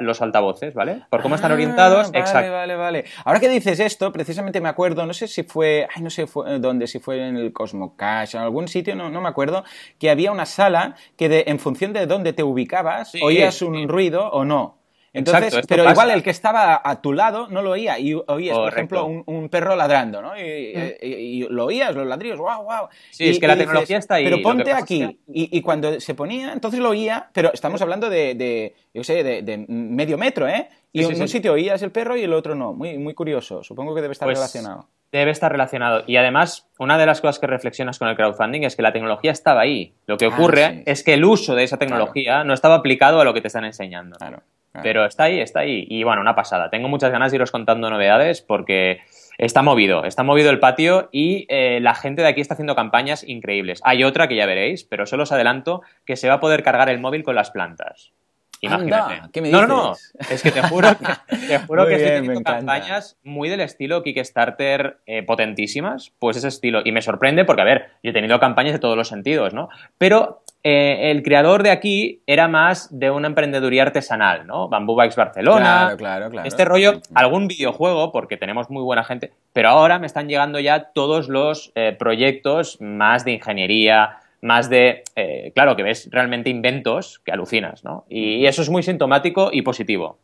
los 0.00 0.20
altavoces, 0.20 0.74
¿vale? 0.74 1.04
Por 1.08 1.22
cómo 1.22 1.34
están 1.34 1.52
ah, 1.52 1.54
orientados, 1.54 2.08
vale, 2.08 2.18
exacto. 2.18 2.52
Vale, 2.52 2.76
vale, 2.76 3.04
Ahora 3.24 3.40
que 3.40 3.48
dices 3.48 3.80
esto, 3.80 4.12
precisamente 4.12 4.60
me 4.60 4.68
acuerdo, 4.68 5.06
no 5.06 5.14
sé 5.14 5.28
si 5.28 5.44
fue, 5.44 5.88
ay, 5.94 6.02
no 6.02 6.10
sé 6.10 6.26
dónde, 6.60 6.88
si 6.88 6.98
fue 6.98 7.26
en 7.26 7.38
el 7.38 7.54
Cosmocash, 7.54 8.34
en 8.34 8.42
algún 8.42 8.68
sitio, 8.68 8.94
no, 8.96 9.08
no 9.08 9.22
me 9.22 9.28
acuerdo, 9.28 9.64
que 9.98 10.10
había 10.10 10.30
una 10.30 10.44
sala 10.44 10.94
que 11.16 11.30
de, 11.30 11.44
en 11.46 11.58
función 11.58 11.94
de 11.94 12.06
dónde 12.06 12.34
te 12.34 12.42
ubicabas, 12.42 13.14
oías 13.22 13.62
un 13.62 13.88
ruido 13.88 14.28
o 14.30 14.44
no. 14.44 14.76
Entonces, 15.16 15.60
pero 15.66 15.90
igual 15.90 16.10
el 16.10 16.22
que 16.22 16.30
estaba 16.30 16.80
a 16.84 17.00
tu 17.00 17.12
lado 17.12 17.48
no 17.48 17.62
lo 17.62 17.70
oía 17.70 17.98
y 17.98 18.14
oías, 18.14 18.56
por 18.56 18.72
ejemplo, 18.72 19.06
un, 19.06 19.48
perro 19.48 19.74
ladrando, 19.76 20.20
¿no? 20.20 20.32
Y, 20.38 21.46
lo 21.48 21.66
oías, 21.66 21.94
los 21.94 22.06
ladrillos, 22.06 22.38
wow, 22.38 22.62
wow. 22.64 22.88
Sí, 23.10 23.28
es 23.28 23.38
que 23.38 23.46
la 23.46 23.56
tecnología 23.56 23.98
está 23.98 24.16
ahí. 24.16 24.24
Pero 24.24 24.42
ponte 24.42 24.72
aquí. 24.72 25.18
Y, 25.28 25.60
cuando 25.62 26.00
se 26.00 26.14
ponía, 26.14 26.52
entonces 26.52 26.80
lo 26.80 26.90
oía, 26.90 27.30
pero 27.32 27.52
estamos 27.52 27.80
hablando 27.82 28.10
de, 28.10 28.74
yo 28.92 29.02
sé, 29.02 29.22
de, 29.22 29.64
medio 29.68 30.18
metro, 30.18 30.46
¿eh? 30.48 30.68
Y 30.92 31.04
en 31.04 31.20
un 31.20 31.28
sitio 31.28 31.52
oías 31.52 31.82
el 31.82 31.90
perro 31.90 32.16
y 32.16 32.22
el 32.22 32.32
otro 32.32 32.54
no. 32.54 32.72
Muy, 32.72 32.96
muy 32.96 33.12
curioso. 33.12 33.62
Supongo 33.62 33.94
que 33.94 34.00
debe 34.00 34.12
estar 34.12 34.26
pues 34.26 34.38
relacionado. 34.38 34.88
Debe 35.12 35.30
estar 35.30 35.52
relacionado. 35.52 36.04
Y 36.06 36.16
además, 36.16 36.68
una 36.78 36.96
de 36.96 37.04
las 37.04 37.20
cosas 37.20 37.38
que 37.38 37.46
reflexionas 37.46 37.98
con 37.98 38.08
el 38.08 38.16
crowdfunding 38.16 38.62
es 38.62 38.76
que 38.76 38.82
la 38.82 38.92
tecnología 38.92 39.30
estaba 39.30 39.60
ahí. 39.60 39.94
Lo 40.06 40.16
que 40.16 40.24
ah, 40.24 40.28
ocurre 40.28 40.82
es 40.86 41.04
que 41.04 41.14
el 41.14 41.24
uso 41.24 41.54
de 41.54 41.64
esa 41.64 41.76
tecnología 41.76 42.44
no 42.44 42.54
estaba 42.54 42.76
aplicado 42.76 43.20
a 43.20 43.24
lo 43.24 43.34
que 43.34 43.42
te 43.42 43.48
están 43.48 43.66
enseñando. 43.66 44.16
Claro. 44.16 44.42
Pero 44.82 45.04
está 45.04 45.24
ahí, 45.24 45.40
está 45.40 45.60
ahí. 45.60 45.86
Y 45.88 46.02
bueno, 46.04 46.20
una 46.20 46.34
pasada. 46.34 46.70
Tengo 46.70 46.88
muchas 46.88 47.10
ganas 47.10 47.30
de 47.32 47.36
iros 47.36 47.50
contando 47.50 47.90
novedades 47.90 48.42
porque 48.42 49.00
está 49.38 49.62
movido, 49.62 50.04
está 50.04 50.22
movido 50.22 50.50
el 50.50 50.58
patio 50.58 51.08
y 51.12 51.46
eh, 51.48 51.80
la 51.80 51.94
gente 51.94 52.22
de 52.22 52.28
aquí 52.28 52.40
está 52.40 52.54
haciendo 52.54 52.74
campañas 52.74 53.24
increíbles. 53.26 53.80
Hay 53.84 54.04
otra 54.04 54.28
que 54.28 54.36
ya 54.36 54.46
veréis, 54.46 54.84
pero 54.84 55.06
solo 55.06 55.24
os 55.24 55.32
adelanto 55.32 55.82
que 56.04 56.16
se 56.16 56.28
va 56.28 56.34
a 56.34 56.40
poder 56.40 56.62
cargar 56.62 56.88
el 56.88 57.00
móvil 57.00 57.22
con 57.22 57.34
las 57.34 57.50
plantas. 57.50 58.12
Imagínate. 58.60 59.40
No, 59.50 59.62
no, 59.62 59.66
no. 59.66 59.96
Es 60.30 60.42
que 60.42 60.50
te 60.50 60.62
juro 60.62 60.88
que, 60.98 61.04
te 61.48 61.58
juro 61.58 61.86
que 61.86 61.94
estoy 61.94 62.10
teniendo 62.10 62.42
campañas 62.42 63.18
muy 63.22 63.48
del 63.48 63.60
estilo 63.60 64.02
Kickstarter 64.02 64.98
eh, 65.06 65.22
potentísimas, 65.22 66.12
pues 66.18 66.36
ese 66.36 66.48
estilo. 66.48 66.80
Y 66.84 66.92
me 66.92 67.02
sorprende 67.02 67.44
porque, 67.44 67.62
a 67.62 67.66
ver, 67.66 67.90
yo 68.02 68.10
he 68.10 68.14
tenido 68.14 68.40
campañas 68.40 68.72
de 68.72 68.78
todos 68.78 68.96
los 68.96 69.08
sentidos, 69.08 69.54
¿no? 69.54 69.68
Pero 69.98 70.42
eh, 70.62 71.12
el 71.12 71.22
creador 71.22 71.62
de 71.62 71.70
aquí 71.70 72.22
era 72.26 72.48
más 72.48 72.88
de 72.90 73.10
una 73.10 73.28
emprendeduría 73.28 73.82
artesanal, 73.82 74.46
¿no? 74.46 74.68
Bamboo 74.68 74.96
Bikes 74.96 75.16
Barcelona. 75.16 75.60
Claro, 75.60 75.96
claro, 75.96 76.30
claro. 76.30 76.48
Este 76.48 76.64
rollo, 76.64 77.00
algún 77.14 77.46
videojuego, 77.46 78.10
porque 78.10 78.36
tenemos 78.36 78.68
muy 78.70 78.82
buena 78.82 79.04
gente, 79.04 79.32
pero 79.52 79.68
ahora 79.68 79.98
me 79.98 80.06
están 80.06 80.28
llegando 80.28 80.58
ya 80.58 80.90
todos 80.92 81.28
los 81.28 81.72
eh, 81.74 81.94
proyectos 81.96 82.78
más 82.80 83.24
de 83.24 83.32
ingeniería, 83.32 84.18
más 84.42 84.70
de, 84.70 85.02
eh, 85.16 85.52
claro, 85.54 85.76
que 85.76 85.82
ves 85.82 86.08
realmente 86.10 86.50
inventos 86.50 87.20
que 87.20 87.32
alucinas, 87.32 87.84
¿no? 87.84 88.04
Y 88.08 88.46
eso 88.46 88.62
es 88.62 88.70
muy 88.70 88.82
sintomático 88.82 89.50
y 89.52 89.62
positivo. 89.62 90.18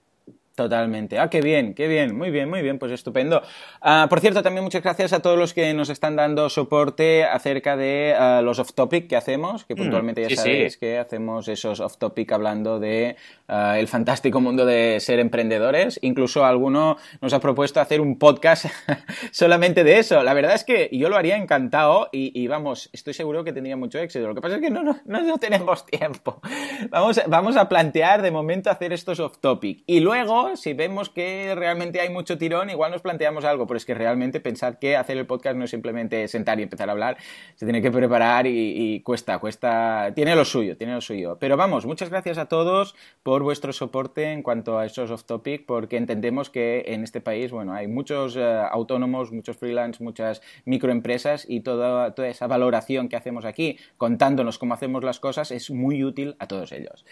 Totalmente. 0.55 1.19
Ah, 1.19 1.31
qué 1.31 1.41
bien, 1.41 1.73
qué 1.75 1.89
bien. 1.89 2.15
Muy 2.15 2.31
bien, 2.31 2.51
muy 2.51 2.61
bien, 2.61 2.79
pues 2.79 2.93
estupendo. 2.93 3.41
Ah, 3.81 4.07
por 4.11 4.21
cierto, 4.21 4.43
también 4.43 4.63
muchas 4.63 4.83
gracias 4.83 5.15
a 5.15 5.21
todos 5.21 5.39
los 5.39 5.55
que 5.55 5.73
nos 5.73 5.89
están 5.89 6.15
dando 6.15 6.51
soporte 6.51 7.25
acerca 7.25 7.75
de 7.75 8.15
ah, 8.19 8.43
los 8.43 8.59
off-topic 8.59 9.09
que 9.09 9.17
hacemos, 9.17 9.65
que 9.65 9.75
mm, 9.75 9.79
puntualmente 9.79 10.29
ya 10.29 10.37
sabéis 10.37 10.77
que 10.77 10.99
hacemos 10.99 11.49
esos 11.49 11.81
off-topic 11.81 12.31
hablando 12.33 12.79
de 12.79 13.17
ah, 13.49 13.79
el 13.79 13.89
fantástico 13.89 14.43
mundo 14.43 14.67
de 14.67 15.01
ser 15.01 15.21
emprendedores. 15.21 15.99
Incluso 16.03 16.45
alguno 16.45 16.99
nos 17.23 17.33
ha 17.33 17.41
propuesto 17.41 17.81
hacer 17.81 18.03
un 18.03 18.19
podcast 18.19 18.67
solamente 19.33 19.85
de 19.85 20.01
eso. 20.01 20.23
La 20.23 20.35
verdad 20.35 20.55
es 20.55 20.65
que 20.65 20.91
yo 20.93 21.09
lo 21.09 21.17
haría 21.17 21.39
encantado 21.39 22.11
y, 22.13 22.47
vamos, 22.47 22.91
estoy 22.93 23.15
seguro 23.15 23.43
que 23.43 23.55
tendría 23.55 23.79
mucho 23.79 23.99
éxito. 23.99 24.29
Lo 24.29 24.35
que 24.35 24.43
pasa 24.43 24.57
es 24.57 24.61
que 24.61 24.71
no, 24.71 24.83
no, 24.83 24.99
no 25.07 25.39
tenemos 25.39 25.87
tiempo. 25.87 26.43
Vamos, 26.91 27.23
vamos 27.27 27.57
a 27.57 27.71
plantear 27.71 28.21
de 28.21 28.31
momento 28.31 28.69
hacer 28.69 28.93
estos 28.93 29.19
off-topic. 29.19 29.85
Y 29.87 30.01
luego 30.01 30.42
si 30.57 30.73
vemos 30.75 31.11
que 31.11 31.55
realmente 31.55 32.01
hay 32.01 32.11
mucho 32.11 32.39
tirón, 32.39 32.71
igual 32.71 32.93
nos 32.93 33.03
planteamos 33.03 33.45
algo, 33.45 33.67
pero 33.67 33.77
es 33.77 33.85
que 33.85 33.95
realmente 33.95 34.41
pensar 34.41 34.79
que 34.79 34.97
hacer 34.97 35.17
el 35.17 35.27
podcast 35.27 35.57
no 35.57 35.65
es 35.65 35.71
simplemente 35.71 36.29
sentar 36.29 36.61
y 36.61 36.63
empezar 36.63 36.89
a 36.89 36.93
hablar, 36.93 37.17
se 37.55 37.67
tiene 37.67 37.83
que 37.83 37.91
preparar 37.91 38.47
y, 38.47 39.01
cuesta, 39.01 39.39
cuesta, 39.39 40.13
tiene 40.15 40.35
lo 40.37 40.45
suyo, 40.45 40.77
tiene 40.77 40.95
lo 40.95 41.01
suyo. 41.01 41.39
Pero 41.41 41.57
vamos, 41.57 41.87
muchas 41.87 42.11
gracias 42.11 42.39
a 42.39 42.47
todos 42.47 42.95
por 43.23 43.43
vuestro 43.43 43.73
soporte 43.73 44.33
en 44.33 44.43
cuanto 44.43 44.79
a 44.79 44.87
esos 44.87 45.11
off 45.11 45.25
topic, 45.25 45.67
porque 45.67 45.97
entendemos 45.97 46.51
que 46.51 46.85
en 46.89 47.05
este 47.05 47.21
país, 47.21 47.51
bueno, 47.51 47.75
hay 47.75 47.89
muchos 47.89 48.37
eh, 48.37 48.63
autónomos, 48.71 49.33
muchos 49.33 49.57
freelance, 49.57 50.03
muchas 50.03 50.43
microempresas 50.65 51.47
y 51.49 51.61
toda, 51.61 52.15
toda 52.15 52.29
esa 52.29 52.47
valoración 52.47 53.09
que 53.09 53.17
hacemos 53.17 53.45
aquí, 53.45 53.79
contándonos 53.97 54.59
cómo 54.59 54.75
hacemos 54.75 55.05
las 55.05 55.21
cosas, 55.21 55.51
es 55.51 55.71
muy 55.71 56.05
útil 56.05 56.37
a 56.39 56.47
todos 56.47 56.73
ellos. 56.73 57.05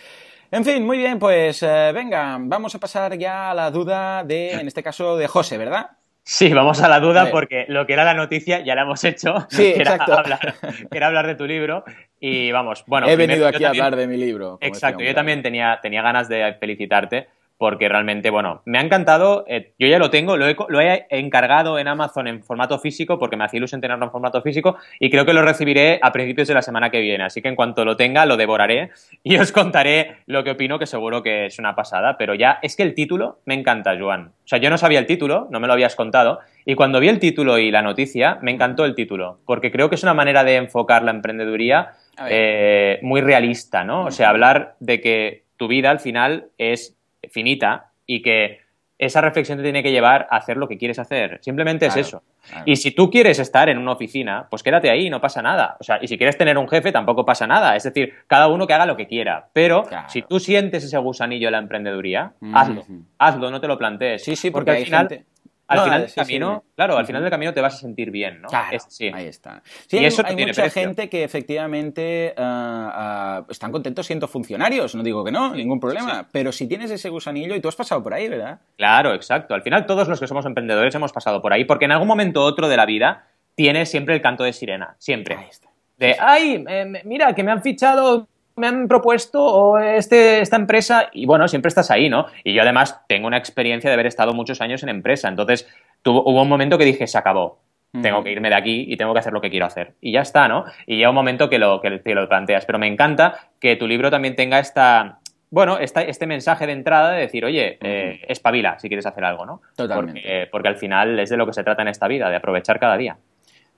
En 0.53 0.65
fin, 0.65 0.85
muy 0.85 0.99
bien, 0.99 1.21
pues 1.21 1.63
eh, 1.63 1.93
venga, 1.95 2.37
vamos 2.41 2.75
a 2.75 2.81
pasar 2.81 3.17
ya 3.17 3.53
a 3.53 3.55
la 3.55 3.71
duda 3.71 4.25
de, 4.25 4.53
en 4.53 4.67
este 4.67 4.83
caso, 4.83 5.17
de 5.17 5.29
José, 5.29 5.57
¿verdad? 5.57 5.91
Sí, 6.25 6.53
vamos 6.53 6.83
a 6.83 6.89
la 6.89 6.99
duda 6.99 7.31
porque 7.31 7.67
lo 7.69 7.87
que 7.87 7.93
era 7.93 8.05
la 8.05 8.15
noticia 8.15 8.59
ya 8.61 8.75
la 8.75 8.83
hemos 8.83 9.05
hecho, 9.05 9.47
sí, 9.49 9.73
que, 9.75 9.79
exacto. 9.79 10.13
Era 10.13 10.21
hablar, 10.21 10.55
que 10.91 10.97
era 10.97 11.07
hablar 11.07 11.27
de 11.29 11.35
tu 11.37 11.47
libro. 11.47 11.85
Y 12.19 12.51
vamos, 12.51 12.85
bueno. 12.89 13.09
He 13.09 13.15
venido 13.15 13.47
aquí 13.47 13.65
a 13.65 13.69
hablar 13.69 13.95
de 13.95 14.09
mi 14.09 14.17
libro. 14.17 14.59
Exacto, 14.61 15.05
yo 15.05 15.15
también 15.15 15.41
tenía, 15.41 15.79
tenía 15.81 16.03
ganas 16.03 16.29
de 16.29 16.57
felicitarte 16.59 17.29
porque 17.61 17.91
realmente, 17.91 18.31
bueno, 18.31 18.63
me 18.65 18.79
ha 18.79 18.81
encantado, 18.81 19.45
eh, 19.47 19.75
yo 19.79 19.87
ya 19.87 19.99
lo 19.99 20.09
tengo, 20.09 20.39
lo 20.39 20.47
he, 20.81 21.07
encargado 21.11 21.79
en 21.79 21.89
Amazon 21.89 22.27
en 22.27 22.43
formato 22.43 22.79
físico 22.79 23.19
porque 23.19 23.37
me 23.37 23.45
hacía 23.45 23.59
ilusión 23.59 23.83
tenerlo 23.83 24.07
en 24.07 24.11
formato 24.11 24.41
físico 24.41 24.79
y 24.99 25.11
creo 25.11 25.27
que 25.27 25.35
lo 25.35 25.43
recibiré 25.43 26.01
a 26.01 26.11
principios 26.11 26.49
de 26.49 26.55
la 26.55 26.63
semana 26.63 26.89
que 26.89 27.01
viene, 27.01 27.23
así 27.23 27.43
que 27.43 27.49
en 27.49 27.57
cuanto 27.57 27.85
lo 27.85 27.99
tenga 27.99 28.25
lo 28.25 28.39
devoraré 28.39 28.93
y 29.23 29.37
os 29.37 29.53
contaré 29.53 30.17
lo 30.25 30.43
que 30.43 30.53
opino, 30.53 30.79
que 30.79 30.87
seguro 30.87 31.23
que 31.23 31.45
es 31.45 31.59
una 31.59 31.75
pasada, 31.75 32.17
pero 32.17 32.35
ya 32.35 32.61
es 32.63 32.77
que 32.77 32.83
el 32.83 32.95
título 32.95 33.41
me 33.45 33.53
encanta, 33.53 33.95
Joan. 34.01 34.29
O 34.29 34.49
sea, 34.49 34.59
yo 34.59 34.71
no 34.71 34.79
sabía 34.79 34.99
el 34.99 35.07
título, 35.07 35.47
no 35.51 35.61
me 35.61 35.67
lo 35.67 35.75
habías 35.75 35.97
contado, 35.97 36.39
y 36.65 36.77
cuando 36.77 36.99
vi 36.99 37.11
el 37.11 37.19
título 37.19 37.59
y 37.59 37.71
la 37.71 37.83
noticia, 37.83 38.39
me 38.41 38.53
encantó 38.53 38.87
el 38.87 38.95
título, 38.95 39.41
porque 39.45 39.71
creo 39.71 39.91
que 39.91 39.97
es 39.97 40.03
una 40.03 40.15
manera 40.15 40.45
de 40.45 40.57
enfocar 40.57 41.03
la 41.03 41.11
emprendeduría 41.11 41.91
eh, 42.27 43.01
muy 43.03 43.21
realista, 43.21 43.85
¿no? 43.85 44.07
O 44.07 44.11
sea, 44.11 44.31
hablar 44.31 44.77
de 44.81 45.03
que 45.03 45.45
tu 45.59 45.69
vida 45.69 45.91
al 45.91 46.01
final 46.01 46.47
es 46.57 46.97
finita 47.29 47.93
y 48.07 48.23
que 48.23 48.61
esa 49.01 49.23
reflexión 49.23 49.57
te 49.57 49.65
tiene 49.65 49.83
que 49.83 49.93
llevar 49.93 50.27
a 50.31 50.37
hacer 50.37 50.59
lo 50.59 50.69
que 50.69 50.77
quieres 50.77 50.99
hacer. 50.99 51.39
Simplemente 51.41 51.87
es 51.87 51.97
eso. 51.97 52.23
Y 52.67 52.77
si 52.77 52.91
tú 52.91 53.11
quieres 53.11 53.39
estar 53.39 53.71
en 53.71 53.79
una 53.79 53.93
oficina, 53.93 54.47
pues 54.51 54.63
quédate 54.63 54.91
ahí, 54.91 55.09
no 55.09 55.23
pasa 55.23 55.41
nada. 55.41 55.79
O 55.81 55.85
sea, 55.85 55.99
y 56.03 56.07
si 56.07 56.19
quieres 56.19 56.37
tener 56.37 56.59
un 56.59 56.69
jefe, 56.69 56.93
tampoco 56.93 57.25
pasa 57.25 57.47
nada. 57.47 57.77
Es 57.77 57.85
decir, 57.85 58.13
cada 58.27 58.49
uno 58.49 58.67
que 58.67 58.75
haga 58.75 58.85
lo 58.85 58.99
que 58.99 59.07
quiera. 59.07 59.49
Pero 59.55 59.85
si 60.09 60.21
tú 60.21 60.39
sientes 60.39 60.85
ese 60.85 60.99
gusanillo 60.99 61.47
de 61.47 61.53
la 61.53 61.59
emprendeduría, 61.59 62.35
hazlo. 62.53 62.85
Hazlo, 63.19 63.51
no 63.51 63.59
te 63.59 63.69
lo 63.69 63.79
plantees. 63.79 64.23
Sí, 64.23 64.37
sí, 64.37 64.51
porque, 64.51 64.73
al 64.73 64.85
final 64.85 65.25
al 65.71 65.85
final 65.85 66.01
del 66.03 66.15
camino, 66.15 66.65
claro, 66.75 66.97
al 66.97 67.07
final 67.07 67.23
del 67.23 67.31
camino 67.31 67.55
te 67.55 67.61
vas 67.61 67.75
a 67.75 67.79
sentir 67.79 68.11
bien, 68.11 68.43
¿no? 68.43 68.49
Claro, 68.49 68.79
ahí 69.15 69.27
está. 69.27 69.63
Sí, 69.87 69.97
y 69.97 70.01
hay, 70.01 70.07
eso 70.07 70.23
hay 70.25 70.37
mucha 70.37 70.69
gente 70.69 71.09
que 71.09 71.23
efectivamente 71.23 72.35
ah, 72.37 72.93
ah, 72.95 73.47
están 73.49 73.71
contentos 73.71 74.07
siendo 74.07 74.27
funcionarios, 74.27 74.95
no 74.95 75.03
digo 75.03 75.25
que 75.25 75.31
no, 75.31 75.55
ningún 75.55 75.79
problema, 75.79 76.27
pero 76.33 76.51
si 76.51 76.67
tienes 76.67 76.91
ese 76.91 77.09
gusanillo 77.09 77.55
y 77.55 77.61
tú 77.61 77.69
has 77.69 77.77
pasado 77.77 78.03
por 78.03 78.15
ahí, 78.15 78.29
¿verdad? 78.29 78.61
Claro, 78.77 79.15
exacto. 79.15 79.55
Al 79.55 79.63
final 79.63 79.87
todos 79.87 80.09
los 80.09 80.19
que 80.19 80.27
somos 80.27 80.45
emprendedores 80.45 80.95
hemos 80.95 81.13
pasado 81.13 81.41
por 81.41 81.53
ahí, 81.53 81.65
porque 81.65 81.85
en 81.85 81.93
algún 81.93 82.09
momento 82.09 82.41
u 82.41 82.45
otro 82.45 82.69
de 82.69 82.77
la 82.77 82.87
vida 82.87 83.27
tienes 83.55 83.91
siempre 83.91 84.15
el 84.15 84.23
canto 84.23 84.43
de 84.43 84.53
sirena, 84.53 84.97
siempre. 84.99 85.37
Ahí 85.37 85.47
está. 85.49 85.69
De, 85.99 86.17
ay, 86.19 86.65
eh, 86.67 87.03
mira, 87.05 87.35
que 87.35 87.45
me 87.45 87.53
han 87.53 87.63
fichado 87.63 88.27
me 88.61 88.69
han 88.69 88.87
propuesto 88.87 89.79
este, 89.79 90.41
esta 90.41 90.57
empresa 90.57 91.09
y 91.13 91.27
bueno, 91.27 91.49
siempre 91.49 91.69
estás 91.69 91.91
ahí, 91.91 92.09
¿no? 92.09 92.27
Y 92.45 92.55
yo 92.55 92.63
además 92.63 93.01
tengo 93.09 93.27
una 93.27 93.39
experiencia 93.39 93.91
de 93.91 93.95
haber 93.95 94.07
estado 94.07 94.33
muchos 94.33 94.61
años 94.61 94.83
en 94.83 94.91
empresa, 94.91 95.29
entonces 95.29 95.69
tuvo, 96.03 96.23
hubo 96.23 96.43
un 96.43 96.49
momento 96.49 96.79
que 96.79 96.85
dije, 96.85 97.07
se 97.07 97.19
acabó, 97.19 97.59
tengo 98.03 98.23
que 98.23 98.31
irme 98.31 98.51
de 98.51 98.55
aquí 98.55 98.85
y 98.89 98.97
tengo 98.97 99.13
que 99.13 99.19
hacer 99.19 99.33
lo 99.33 99.41
que 99.41 99.51
quiero 99.51 99.67
hacer. 99.67 99.95
Y 100.01 100.13
ya 100.13 100.21
está, 100.21 100.47
¿no? 100.47 100.65
Y 100.87 100.97
llega 100.97 101.09
un 101.09 101.15
momento 101.17 101.49
que 101.49 101.59
lo, 101.59 101.81
que 101.81 102.15
lo 102.15 102.29
planteas, 102.29 102.65
pero 102.65 102.79
me 102.79 102.87
encanta 102.87 103.51
que 103.59 103.75
tu 103.75 103.89
libro 103.89 104.11
también 104.11 104.37
tenga 104.37 104.61
esta, 104.61 105.19
bueno, 105.51 105.79
este 105.79 106.27
mensaje 106.27 106.67
de 106.67 106.73
entrada 106.73 107.11
de 107.11 107.23
decir, 107.23 107.45
oye, 107.45 107.79
eh, 107.81 108.21
espabila 108.29 108.79
si 108.79 108.89
quieres 108.89 109.07
hacer 109.07 109.25
algo, 109.25 109.45
¿no? 109.45 109.63
Totalmente. 109.75 110.21
Porque, 110.21 110.49
porque, 110.53 110.69
al 110.69 110.77
final 110.77 111.19
es 111.19 111.31
de 111.31 111.37
lo 111.37 111.47
que 111.47 111.53
se 111.53 111.65
trata 111.65 111.83
en 111.83 111.89
esta 111.89 112.07
vida, 112.07 112.31
de 112.31 112.37
aprovechar 112.37 112.79
cada 112.79 112.97
día. 112.97 113.19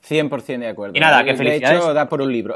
100% 0.07 0.59
de 0.59 0.69
acuerdo. 0.69 0.97
Y 0.97 1.01
nada, 1.01 1.25
que 1.25 1.35
felicidades. 1.35 1.79
De 1.79 1.85
hecho, 1.85 1.95
da 1.95 2.09
por 2.09 2.21
un 2.21 2.31
libro. 2.31 2.55